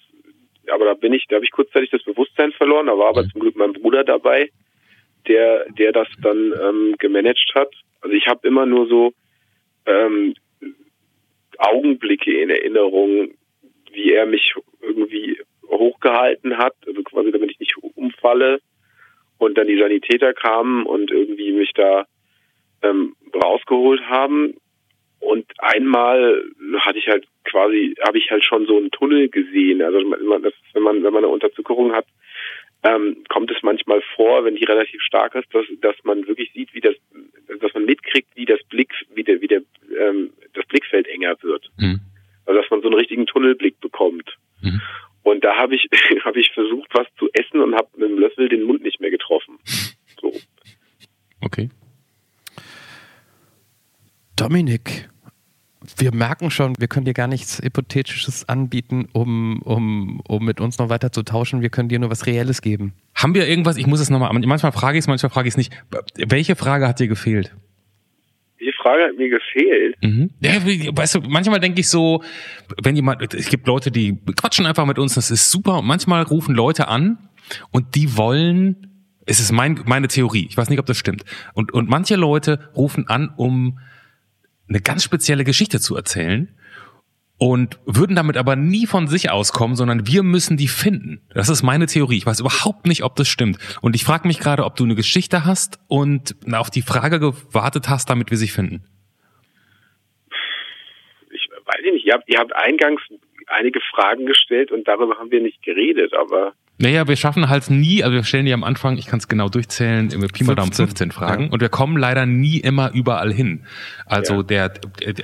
[0.72, 2.88] aber da bin ich, da habe ich kurzzeitig das Bewusstsein verloren.
[2.88, 4.50] Da war aber zum Glück mein Bruder dabei,
[5.28, 7.72] der, der das dann ähm, gemanagt hat.
[8.02, 9.14] Also ich habe immer nur so
[9.86, 10.34] ähm,
[11.58, 13.34] Augenblicke in Erinnerung,
[13.91, 18.60] wie er mich irgendwie hochgehalten hat, also quasi damit ich nicht umfalle
[19.40, 22.06] und dann die Sanitäter kamen und irgendwie mich da
[22.84, 24.54] ähm, rausgeholt haben.
[25.20, 26.44] Und einmal
[26.80, 29.82] hatte ich halt quasi, habe ich halt schon so einen Tunnel gesehen.
[29.82, 30.00] Also
[30.40, 32.06] das, wenn man wenn man eine Unterzuckerung hat,
[32.84, 36.74] ähm, kommt es manchmal vor, wenn die relativ stark ist, dass, dass man wirklich sieht,
[36.74, 36.96] wie das,
[37.60, 39.62] dass man mitkriegt, wie das Blick, wie der, wie der,
[40.00, 41.70] ähm, das Blickfeld enger wird.
[41.78, 42.00] Mhm.
[42.46, 44.38] Also dass man so einen richtigen Tunnelblick bekommt.
[44.62, 44.82] Mhm.
[45.24, 45.88] Und da habe ich
[46.26, 49.12] habe ich versucht, was zu essen und habe mit dem Löffel den Mund nicht mehr
[49.12, 49.58] getroffen.
[50.22, 50.34] So.
[51.42, 51.70] Okay.
[54.36, 55.10] Dominik,
[55.98, 60.78] wir merken schon, wir können dir gar nichts Hypothetisches anbieten, um, um, um mit uns
[60.78, 61.62] noch weiter zu tauschen.
[61.62, 62.94] Wir können dir nur was Reelles geben.
[63.16, 65.58] Haben wir irgendwas, ich muss es nochmal, manchmal frage ich es, manchmal frage ich es
[65.58, 65.74] nicht.
[66.16, 67.56] Welche Frage hat dir gefehlt?
[68.60, 69.95] Die Frage hat mir gefehlt.
[70.01, 70.32] Mhm.
[70.41, 72.24] Ja, weißt du, manchmal denke ich so,
[72.84, 75.80] wenn jemand, es gibt Leute, die quatschen einfach mit uns, das ist super.
[75.80, 77.30] Und manchmal rufen Leute an
[77.72, 81.24] und die wollen, es ist mein, meine Theorie, ich weiß nicht, ob das stimmt.
[81.53, 83.80] Und, und manche Leute rufen an, um
[84.68, 86.49] eine ganz spezielle Geschichte zu erzählen
[87.40, 91.22] und würden damit aber nie von sich auskommen, sondern wir müssen die finden.
[91.34, 92.18] Das ist meine Theorie.
[92.18, 93.58] Ich weiß überhaupt nicht, ob das stimmt.
[93.82, 97.88] Und ich frage mich gerade, ob du eine Geschichte hast und auf die Frage gewartet
[97.90, 98.84] hast, damit wir sie finden.
[101.32, 103.02] Ich weiß nicht, ihr habt, ihr habt eingangs
[103.48, 108.04] einige Fragen gestellt und darüber haben wir nicht geredet, aber Naja, wir schaffen halt nie,
[108.04, 110.72] also wir stellen die am Anfang, ich kann es genau durchzählen, im Pi mal Daumen
[110.72, 111.50] 15 Fragen ja.
[111.52, 113.66] und wir kommen leider nie immer überall hin.
[114.06, 114.44] Also Ja.
[114.70, 114.74] der,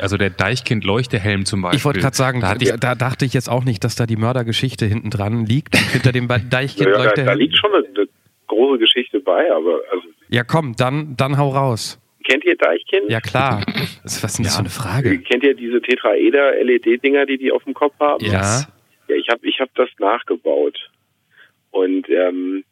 [0.01, 1.77] also der Deichkind-Leuchtehelm zum Beispiel.
[1.77, 4.17] Ich wollte gerade sagen, da ich, da dachte ich jetzt auch nicht, dass da die
[4.17, 8.07] Mördergeschichte hinten dran liegt, hinter dem Deichkind ja, da, da liegt schon eine, eine
[8.47, 12.01] große Geschichte bei, aber also Ja, komm, dann, dann hau raus.
[12.25, 13.09] kennt ihr Deichkind?
[13.09, 13.63] Ja, klar.
[14.03, 15.19] Was ist denn das für eine Frage?
[15.19, 18.23] Kennt ihr diese Tetraeder-LED-Dinger, die die auf dem Kopf haben?
[18.25, 18.65] Ja.
[19.07, 20.77] Ja, ich habe ich hab das nachgebaut
[21.75, 22.63] und ähm,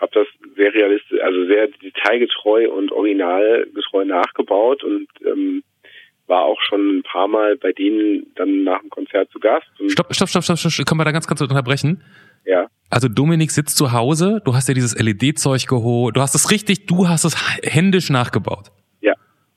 [0.00, 0.26] habe das
[0.56, 5.62] sehr realistisch, also sehr detailgetreu und originalgetreu nachgebaut und ähm,
[6.26, 9.66] war auch schon ein paar Mal bei denen dann nach dem Konzert zu Gast.
[9.78, 12.02] Und, stopp, stopp, stopp, stopp, stopp, können wir da ganz kurz unterbrechen?
[12.46, 16.50] Ja, Also Dominik sitzt zu Hause, du hast dir dieses LED-Zeug geholt, du hast es
[16.50, 18.68] richtig, du hast es händisch nachgebaut.
[19.00, 19.12] ja.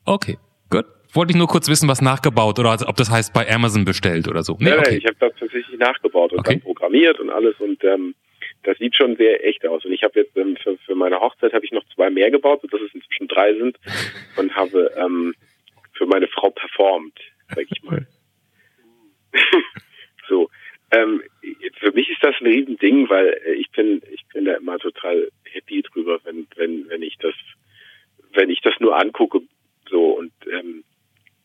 [0.05, 0.37] Okay,
[0.69, 0.85] gut.
[1.13, 4.43] Wollte ich nur kurz wissen, was nachgebaut oder ob das heißt bei Amazon bestellt oder
[4.43, 4.57] so.
[4.59, 4.97] Nee, Nein, nein, okay.
[4.97, 6.55] ich habe das tatsächlich nachgebaut und Okay.
[6.55, 8.15] dann programmiert und alles und ähm,
[8.64, 9.86] das sieht schon sehr echt aus.
[9.86, 12.61] Und ich habe jetzt ähm, für, für meine Hochzeit habe ich noch zwei mehr gebaut,
[12.61, 13.78] sodass es inzwischen drei sind
[14.38, 15.36] und habe ähm,
[15.93, 17.18] für meine Frau performt,
[17.53, 18.07] sag ich mal.
[20.28, 20.49] so.
[20.91, 21.24] Ähm,
[21.80, 25.30] für mich ist das ein Riesending, weil äh, ich bin, ich bin da immer total
[25.51, 27.34] happy drüber, wenn, wenn, wenn ich das,
[28.34, 29.41] wenn ich das nur angucke,
[29.89, 30.84] so und ähm,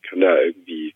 [0.02, 0.94] kann da irgendwie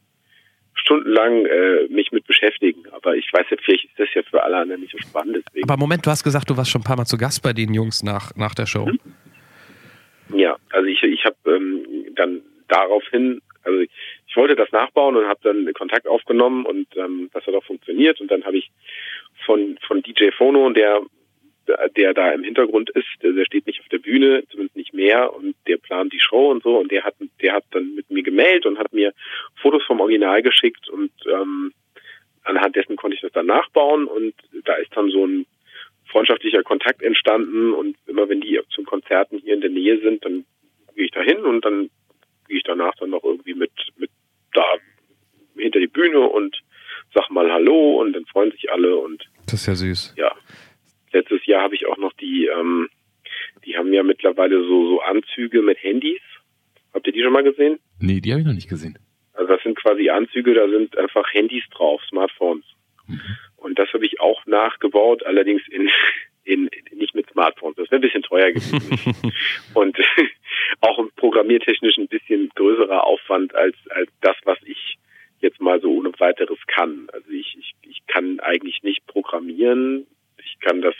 [0.83, 2.83] stundenlang äh, mich mit beschäftigen.
[2.91, 5.43] Aber ich weiß ja, vielleicht ist das ja für alle anderen nicht so spannend.
[5.47, 5.69] Deswegen.
[5.69, 7.73] Aber Moment, du hast gesagt, du warst schon ein paar Mal zu Gast bei den
[7.73, 8.89] Jungs nach, nach der Show.
[10.35, 13.91] Ja, also ich, ich habe ähm, dann daraufhin, also ich,
[14.27, 18.21] ich wollte das nachbauen und habe dann Kontakt aufgenommen und ähm, das hat auch funktioniert.
[18.21, 18.71] Und dann habe ich
[19.45, 21.01] von von DJ Phono, der
[21.97, 25.33] der da im Hintergrund ist, der, der steht nicht auf der Bühne, zumindest nicht mehr,
[25.35, 26.79] und der plant die Show und so.
[26.79, 29.13] Und der hat der hat dann mit mir gemeldet und hat mir
[29.61, 30.89] Fotos vom Original geschickt.
[30.89, 31.73] Und ähm,
[32.45, 34.07] anhand dessen konnte ich das dann nachbauen.
[34.07, 34.35] Und
[34.65, 35.47] da ist dann so ein
[36.07, 37.73] freundschaftlicher Kontakt entstanden.
[37.73, 40.45] Und immer wenn die zu Konzerten hier in der Nähe sind, dann
[40.95, 41.39] gehe ich da hin.
[41.45, 41.91] Und dann
[42.49, 44.11] gehe ich danach dann noch irgendwie mit, mit
[44.53, 44.65] da
[45.57, 46.61] hinter die Bühne und
[47.15, 48.01] sag mal Hallo.
[48.01, 48.97] Und dann freuen sich alle.
[48.97, 50.15] Und Das ist ja süß.
[50.17, 50.33] ja.
[51.13, 52.89] Letztes Jahr habe ich auch noch die, ähm,
[53.65, 56.21] die haben ja mittlerweile so, so Anzüge mit Handys.
[56.93, 57.79] Habt ihr die schon mal gesehen?
[58.01, 58.99] Nee, die habe ich noch nicht gesehen.
[59.33, 62.65] Also das sind quasi Anzüge, da sind einfach Handys drauf, Smartphones.
[63.57, 65.89] Und das habe ich auch nachgebaut, allerdings in,
[66.45, 67.77] in, nicht mit Smartphones.
[67.77, 69.33] Das wäre ein bisschen teuer gewesen.
[69.75, 69.97] Und
[70.81, 74.99] auch programmiertechnisch ein bisschen größerer Aufwand als, als das, was ich
[75.41, 77.09] jetzt mal so ohne weiteres kann.
[77.13, 80.07] Also ich, ich, ich kann eigentlich nicht programmieren.
[80.45, 80.95] Ich kann das,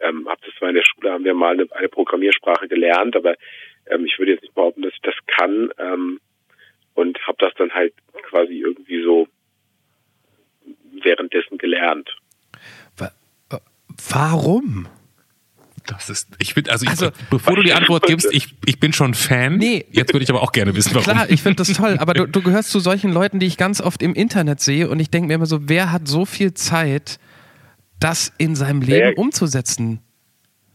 [0.00, 3.34] ähm, hab das zwar in der Schule, haben wir mal eine, eine Programmiersprache gelernt, aber
[3.86, 5.70] ähm, ich würde jetzt nicht behaupten, dass ich das kann.
[5.78, 6.20] Ähm,
[6.94, 7.92] und habe das dann halt
[8.30, 9.26] quasi irgendwie so
[11.02, 12.08] währenddessen gelernt.
[13.00, 13.08] Äh,
[14.08, 14.88] Warum?
[15.86, 18.94] Das ist, ich bin, also, ich, Also- bevor du die Antwort gibst, ich, ich bin
[18.94, 19.58] schon Fan.
[19.58, 19.84] Nee.
[19.90, 21.04] Jetzt würde ich aber auch gerne wissen, warum.
[21.04, 23.82] Klar, ich finde das toll, aber du, du gehörst zu solchen Leuten, die ich ganz
[23.82, 27.18] oft im Internet sehe und ich denke mir immer so, wer hat so viel Zeit,
[28.00, 30.00] das in seinem Leben Wer- umzusetzen?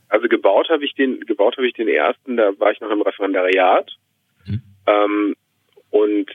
[0.08, 3.02] Also gebaut habe ich den, gebaut habe ich den ersten, da war ich noch im
[3.02, 3.92] Referendariat.
[4.46, 4.62] Mhm.
[4.88, 5.36] Ähm,
[5.92, 6.26] und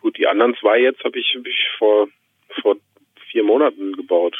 [0.00, 2.08] gut, die anderen zwei jetzt habe ich, hab ich vor,
[2.60, 2.76] vor
[3.30, 4.36] vier Monaten gebaut.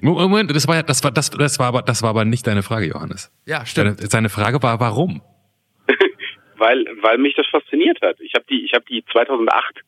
[0.00, 2.62] Moment, das war ja, das war, das, das war aber, das war aber nicht deine
[2.64, 3.30] Frage, Johannes.
[3.46, 5.22] Ja, Seine, seine Frage war, warum?
[6.56, 8.20] weil weil mich das fasziniert hat.
[8.20, 9.80] Ich habe die ich habe die 2008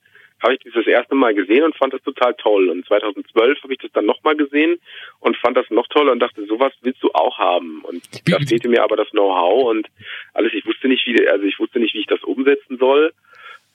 [0.45, 2.68] habe ich das das erste Mal gesehen und fand das total toll.
[2.68, 4.78] Und 2012 habe ich das dann nochmal gesehen
[5.20, 7.80] und fand das noch toller und dachte sowas willst du auch haben.
[7.82, 9.88] Und Wie- da fehlte mir aber das Know-how und
[10.34, 10.53] alles.
[10.53, 13.12] Ich wusste nicht wie also ich wusste nicht wie ich das umsetzen soll.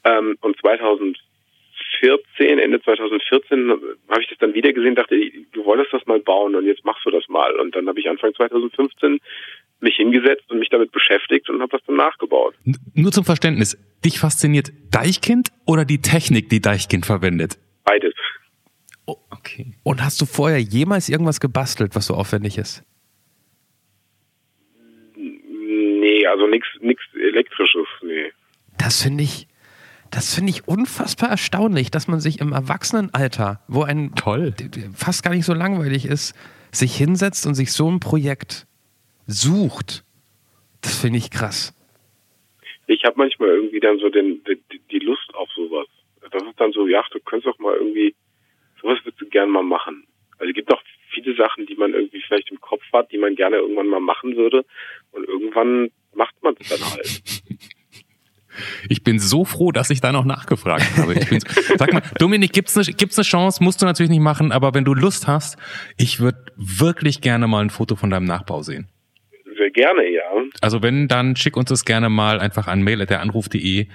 [0.05, 3.71] Ähm, und 2014 Ende 2014
[4.07, 5.19] habe ich das dann wieder gesehen dachte
[5.51, 7.59] du wolltest das mal bauen und jetzt machst du das mal.
[7.59, 9.19] Und dann habe ich Anfang 2015
[9.81, 12.55] mich hingesetzt und mich damit beschäftigt und habe das dann nachgebaut.
[12.65, 13.77] N nur zum Verständnis.
[14.03, 17.57] Dich fasziniert Deichkind oder die Technik, die Deichkind verwendet?
[17.83, 18.13] Beides.
[19.05, 19.73] Okay.
[19.83, 22.83] Und hast du vorher jemals irgendwas gebastelt, was so aufwendig ist?
[25.15, 28.31] Nee, also nichts nix elektrisches, nee.
[28.77, 29.47] Das finde ich,
[30.11, 34.53] das finde ich unfassbar erstaunlich, dass man sich im Erwachsenenalter, wo ein Toll.
[34.93, 36.35] fast gar nicht so langweilig ist,
[36.71, 38.67] sich hinsetzt und sich so ein Projekt
[39.29, 40.03] sucht.
[40.81, 41.73] Das finde ich krass.
[42.87, 45.87] Ich habe manchmal irgendwie dann so den, die, die Lust auf sowas.
[46.31, 48.15] Das ist dann so, ja, du könntest doch mal irgendwie,
[48.81, 50.05] sowas würdest du gern mal machen.
[50.37, 50.81] Also es gibt auch
[51.13, 54.35] viele Sachen, die man irgendwie vielleicht im Kopf hat, die man gerne irgendwann mal machen
[54.35, 54.65] würde.
[55.11, 57.21] Und irgendwann macht man es dann halt.
[58.89, 61.13] Ich bin so froh, dass ich da noch nachgefragt habe.
[61.13, 61.39] Ich bin,
[61.77, 63.63] sag mal, Dominik, gibt's eine, gibt's eine Chance?
[63.63, 65.57] Musst du natürlich nicht machen, aber wenn du Lust hast,
[65.97, 68.89] ich würde wirklich gerne mal ein Foto von deinem Nachbau sehen.
[69.79, 70.21] Gerne, ja.
[70.61, 73.87] Also wenn, dann schick uns das gerne mal einfach an mail at deranruf.de,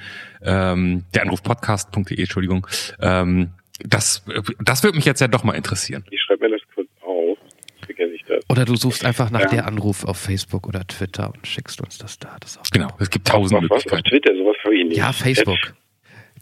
[0.42, 2.66] ähm, deranrufpodcast.de, Entschuldigung.
[3.00, 4.24] Ähm, das,
[4.64, 6.04] das würde mich jetzt ja doch mal interessieren.
[6.10, 7.36] Ich schreibe mir das kurz auf.
[7.84, 8.42] Vergesse ich das.
[8.48, 9.48] Oder du suchst einfach nach Ja.
[9.48, 12.36] der Anruf auf Facebook oder Twitter und schickst uns das da.
[12.40, 13.70] Das auch Genau, es gibt tausend Auf was?
[13.70, 14.08] Auf Möglichkeiten.
[14.08, 14.96] Twitter, sowas habe ich nicht.
[14.96, 15.58] Ja, Facebook.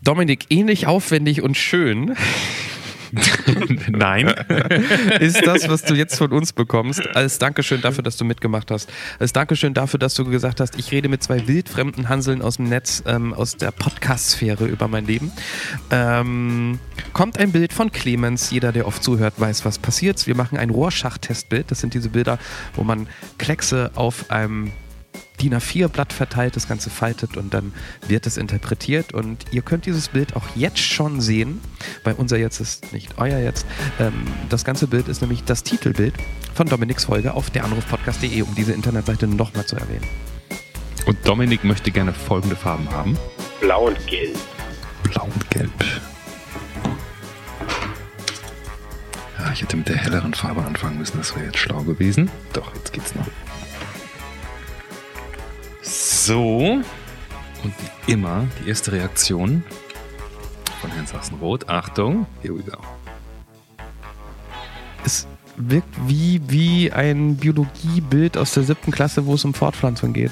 [0.05, 2.15] Dominik, ähnlich aufwendig und schön
[3.89, 4.29] Nein.
[5.21, 7.03] ist das, was du jetzt von uns bekommst.
[7.15, 8.91] Als Dankeschön dafür, dass du mitgemacht hast.
[9.19, 12.69] Als Dankeschön dafür, dass du gesagt hast, ich rede mit zwei wildfremden Hanseln aus dem
[12.69, 15.33] Netz, ähm, aus der Podcast-Sphäre über mein Leben.
[15.91, 16.79] Ähm,
[17.13, 18.51] kommt ein Bild von Clemens.
[18.51, 20.27] Jeder, der oft zuhört, weiß, was passiert.
[20.27, 21.71] Wir machen ein Rohrschach-Testbild.
[21.71, 22.39] Das sind diese Bilder,
[22.75, 23.09] wo man
[23.39, 24.73] Kleckse auf einem
[25.43, 27.73] DIN A4-Blatt verteilt, das Ganze faltet und dann
[28.07, 29.13] wird es interpretiert.
[29.13, 31.61] Und ihr könnt dieses Bild auch jetzt schon sehen,
[32.05, 33.67] weil unser jetzt ist nicht euer jetzt.
[33.99, 36.15] Ähm, das ganze Bild ist nämlich das Titelbild
[36.55, 40.07] von Dominiks Folge auf deranrufpodcast.de, um diese Internetseite nochmal zu erwähnen.
[41.07, 43.19] Und Dominik möchte gerne folgende Farben haben.
[43.61, 44.39] Blau und Gelb.
[45.03, 45.71] Blau und Gelb.
[49.39, 52.31] Ja, ich hätte mit der helleren Farbe anfangen müssen, das wäre jetzt schlau gewesen.
[52.53, 53.27] Doch, jetzt geht's noch.
[56.25, 56.81] So.
[57.65, 57.75] Und
[58.07, 59.65] wie immer, die erste Reaktion
[60.81, 61.69] von Herrn Sachsenroth.
[61.69, 62.79] Achtung, here we go.
[65.05, 70.31] Es wirkt wie, wie ein Biologiebild aus der siebten Klasse, wo es um Fortpflanzung geht.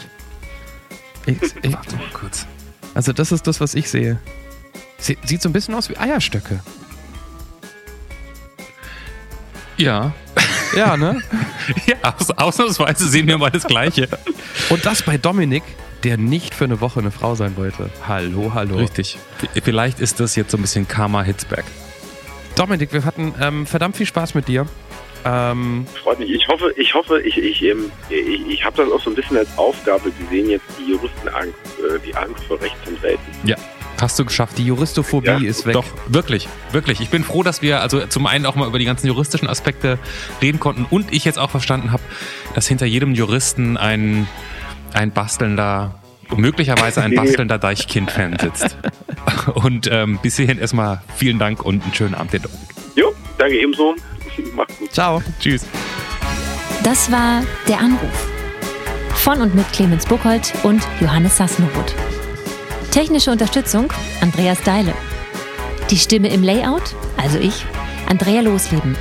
[1.26, 2.46] Ich, ich, Warte mal kurz.
[2.94, 4.20] also das ist das, was ich sehe.
[4.98, 6.60] Sie, sieht so ein bisschen aus wie Eierstöcke.
[9.76, 10.12] Ja.
[10.76, 11.20] Ja, ne?
[11.86, 14.08] ja, aus, ausnahmsweise sehen wir mal das Gleiche.
[14.68, 15.62] Und das bei Dominik,
[16.04, 17.90] der nicht für eine Woche eine Frau sein wollte.
[18.06, 18.76] Hallo, hallo.
[18.76, 19.18] Richtig.
[19.62, 21.64] Vielleicht ist das jetzt so ein bisschen Karma Hitzberg.
[22.56, 24.66] Dominik, wir hatten ähm, verdammt viel Spaß mit dir.
[25.24, 26.30] Ähm, Freut mich.
[26.30, 29.36] Ich hoffe, ich hoffe, ich, ich, ähm, ich, ich habe das auch so ein bisschen
[29.36, 33.24] als Aufgabe gesehen, jetzt die Juristenangst, äh, die Angst vor Rechtsanwälten.
[33.44, 33.56] Ja.
[34.00, 34.56] Hast du geschafft.
[34.58, 35.74] die Juristophobie Ja, ist weg.
[35.74, 37.00] Doch, wirklich, wirklich.
[37.00, 39.98] Ich bin froh, dass wir also zum einen auch mal über die ganzen juristischen Aspekte
[40.40, 42.02] reden konnten und ich jetzt auch verstanden habe,
[42.54, 44.26] dass hinter jedem Juristen ein,
[44.94, 45.96] ein bastelnder,
[46.34, 48.76] möglicherweise ein bastelnder Deichkind-Fan sitzt.
[49.54, 52.68] Und ähm, bis hierhin erstmal vielen Dank und einen schönen Abend dir, Dominik.
[52.96, 53.94] Jo, danke ebenso.
[54.54, 54.92] Macht's gut.
[54.92, 55.22] Ciao.
[55.40, 55.66] Tschüss.
[56.82, 58.28] Das war Der Anruf.
[59.14, 61.94] Von und mit Clemens Buchholz und Johannes Sassenroth.
[62.90, 64.92] Technische Unterstützung Andreas Deile.
[65.90, 67.64] Die Stimme im Layout, also ich,
[68.08, 68.96] Andrea Losleben.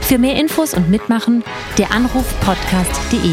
[0.00, 1.42] Für mehr Infos und Mitmachen
[1.76, 3.32] der Anrufpodcast.de.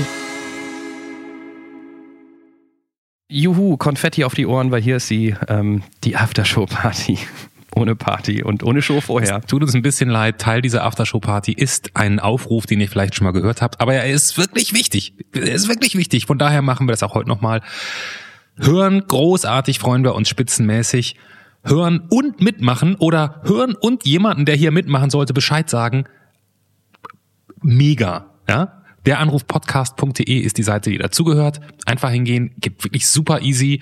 [3.29, 7.19] Juhu, Konfetti auf die Ohren, weil hier ist sie, ähm, die Aftershow-Party.
[7.75, 9.41] Ohne Party und ohne Show vorher.
[9.41, 13.25] Tut uns ein bisschen leid, Teil dieser Aftershow-Party ist ein Aufruf, den ihr vielleicht schon
[13.25, 15.15] mal gehört habt, aber er ist wirklich wichtig.
[15.33, 16.27] Er ist wirklich wichtig.
[16.27, 17.61] Von daher machen wir das auch heute nochmal.
[18.57, 21.15] Hören, großartig freuen wir uns spitzenmäßig.
[21.63, 26.05] Hören und mitmachen oder hören und jemanden, der hier mitmachen sollte, Bescheid sagen.
[27.61, 28.83] Mega, ja?
[29.05, 31.59] Der Anrufpodcast.de ist die Seite, die dazugehört.
[31.85, 33.81] Einfach hingehen, gibt wirklich super easy.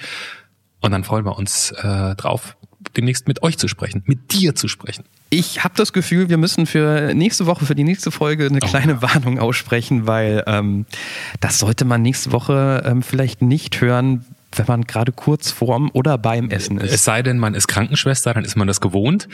[0.80, 2.58] Und dann freuen wir uns äh, drauf,
[2.96, 5.04] demnächst mit euch zu sprechen, mit dir zu sprechen.
[5.30, 9.02] Ich habe das Gefühl, wir müssen für nächste Woche, für die nächste Folge eine kleine
[9.02, 10.86] Warnung aussprechen, weil ähm,
[11.40, 14.26] das sollte man nächste Woche ähm, vielleicht nicht hören,
[14.56, 17.04] wenn man gerade kurz vorm oder beim Essen Es ist.
[17.04, 19.28] sei denn, man ist Krankenschwester, dann ist man das gewohnt.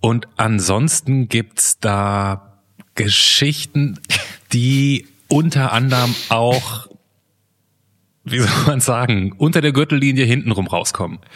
[0.00, 2.58] Und ansonsten gibt's da
[2.94, 3.98] Geschichten,
[4.52, 6.88] die unter anderem auch,
[8.24, 11.18] wie soll man sagen, unter der Gürtellinie hintenrum rauskommen.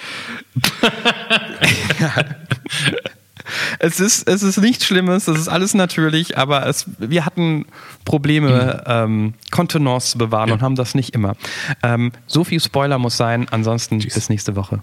[3.78, 7.66] Es ist, es ist nichts Schlimmes, es ist alles natürlich, aber es, wir hatten
[8.04, 10.54] Probleme, ähm, Kontenance zu bewahren Ja.
[10.54, 11.34] und haben das nicht immer.
[11.82, 14.80] Ähm, so viel Spoiler muss sein, ansonsten bis nächste Woche.